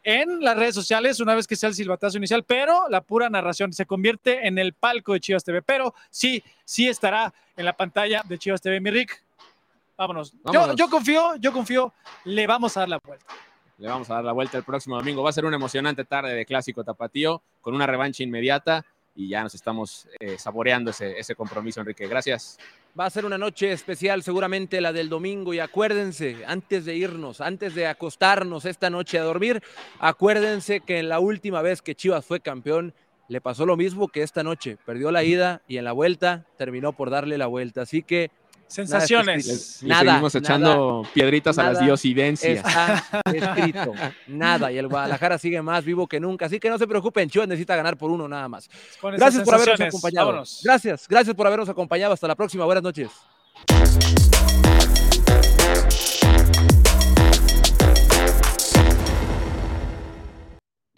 en 0.03 0.41
las 0.41 0.55
redes 0.55 0.75
sociales 0.75 1.19
una 1.19 1.33
vez 1.33 1.47
que 1.47 1.55
sea 1.55 1.69
el 1.69 1.75
silbatazo 1.75 2.17
inicial, 2.17 2.43
pero 2.43 2.87
la 2.89 3.01
pura 3.01 3.27
narración 3.29 3.73
se 3.73 3.87
convierte 3.87 4.47
en 4.47 4.59
el 4.59 4.73
palco 4.73 5.13
de 5.13 5.19
Chivas 5.19 5.43
TV. 5.43 5.63
Pero 5.63 5.95
sí, 6.11 6.43
sí 6.63 6.87
estará 6.87 7.33
en 7.57 7.65
la 7.65 7.73
pantalla 7.73 8.21
de 8.23 8.37
Chivas 8.37 8.61
TV, 8.61 8.79
mi 8.79 8.91
Rick. 8.91 9.23
Vámonos. 9.97 10.31
Yo, 10.31 10.39
Vámonos. 10.43 10.75
yo 10.75 10.89
confío, 10.89 11.35
yo 11.37 11.51
confío, 11.51 11.93
le 12.25 12.45
vamos 12.45 12.77
a 12.77 12.81
dar 12.81 12.89
la 12.89 12.99
vuelta. 12.99 13.33
Le 13.77 13.87
vamos 13.87 14.09
a 14.09 14.15
dar 14.15 14.23
la 14.23 14.31
vuelta 14.31 14.57
el 14.57 14.63
próximo 14.63 14.95
domingo. 14.95 15.23
Va 15.23 15.31
a 15.31 15.33
ser 15.33 15.45
una 15.45 15.55
emocionante 15.55 16.05
tarde 16.05 16.33
de 16.33 16.45
clásico 16.45 16.83
tapatío 16.83 17.41
con 17.61 17.73
una 17.73 17.87
revancha 17.87 18.23
inmediata 18.23 18.85
y 19.15 19.29
ya 19.29 19.41
nos 19.41 19.55
estamos 19.55 20.07
eh, 20.19 20.37
saboreando 20.37 20.91
ese, 20.91 21.17
ese 21.17 21.35
compromiso, 21.35 21.79
Enrique. 21.79 22.07
Gracias. 22.07 22.57
Va 22.97 23.05
a 23.05 23.09
ser 23.09 23.25
una 23.25 23.37
noche 23.37 23.71
especial, 23.71 24.23
seguramente 24.23 24.79
la 24.81 24.93
del 24.93 25.09
domingo. 25.09 25.53
Y 25.53 25.59
acuérdense, 25.59 26.43
antes 26.45 26.85
de 26.85 26.95
irnos, 26.95 27.41
antes 27.41 27.75
de 27.75 27.87
acostarnos 27.87 28.65
esta 28.65 28.89
noche 28.89 29.19
a 29.19 29.23
dormir, 29.23 29.61
acuérdense 29.99 30.81
que 30.81 30.99
en 30.99 31.09
la 31.09 31.19
última 31.19 31.61
vez 31.61 31.81
que 31.81 31.95
Chivas 31.95 32.25
fue 32.25 32.39
campeón, 32.39 32.93
le 33.27 33.41
pasó 33.41 33.65
lo 33.65 33.75
mismo 33.75 34.07
que 34.07 34.21
esta 34.21 34.43
noche. 34.43 34.77
Perdió 34.85 35.11
la 35.11 35.23
ida 35.23 35.61
y 35.67 35.77
en 35.77 35.85
la 35.85 35.93
vuelta 35.93 36.45
terminó 36.57 36.93
por 36.93 37.09
darle 37.09 37.37
la 37.37 37.47
vuelta. 37.47 37.81
Así 37.81 38.03
que 38.03 38.31
Sensaciones. 38.67 39.81
Le 39.81 39.89
Nada, 39.89 40.11
seguimos 40.11 40.35
echando 40.35 41.07
piedritas 41.13 41.57
a 41.57 41.71
las 41.71 41.79
diosidencias. 41.79 42.65
está 42.65 43.03
escrito. 43.33 43.93
Nada. 44.27 44.71
Y 44.71 44.77
el 44.77 44.87
Guadalajara 44.87 45.37
sigue 45.37 45.61
más 45.61 45.85
vivo 45.85 46.07
que 46.07 46.19
nunca. 46.19 46.47
Así 46.47 46.59
que 46.59 46.69
no 46.69 46.77
se 46.77 46.87
preocupen, 46.87 47.29
Chivas 47.29 47.47
necesita 47.47 47.75
ganar 47.75 47.97
por 47.97 48.11
uno 48.11 48.27
nada 48.27 48.49
más. 48.49 48.69
Gracias 49.01 49.43
por 49.43 49.55
habernos 49.55 49.81
acompañado. 49.81 50.27
vámonos. 50.27 50.61
Gracias, 50.63 51.07
gracias 51.07 51.35
por 51.35 51.47
habernos 51.47 51.69
acompañado. 51.69 52.13
Hasta 52.13 52.27
la 52.27 52.35
próxima. 52.35 52.65
Buenas 52.65 52.83
noches. 52.83 53.09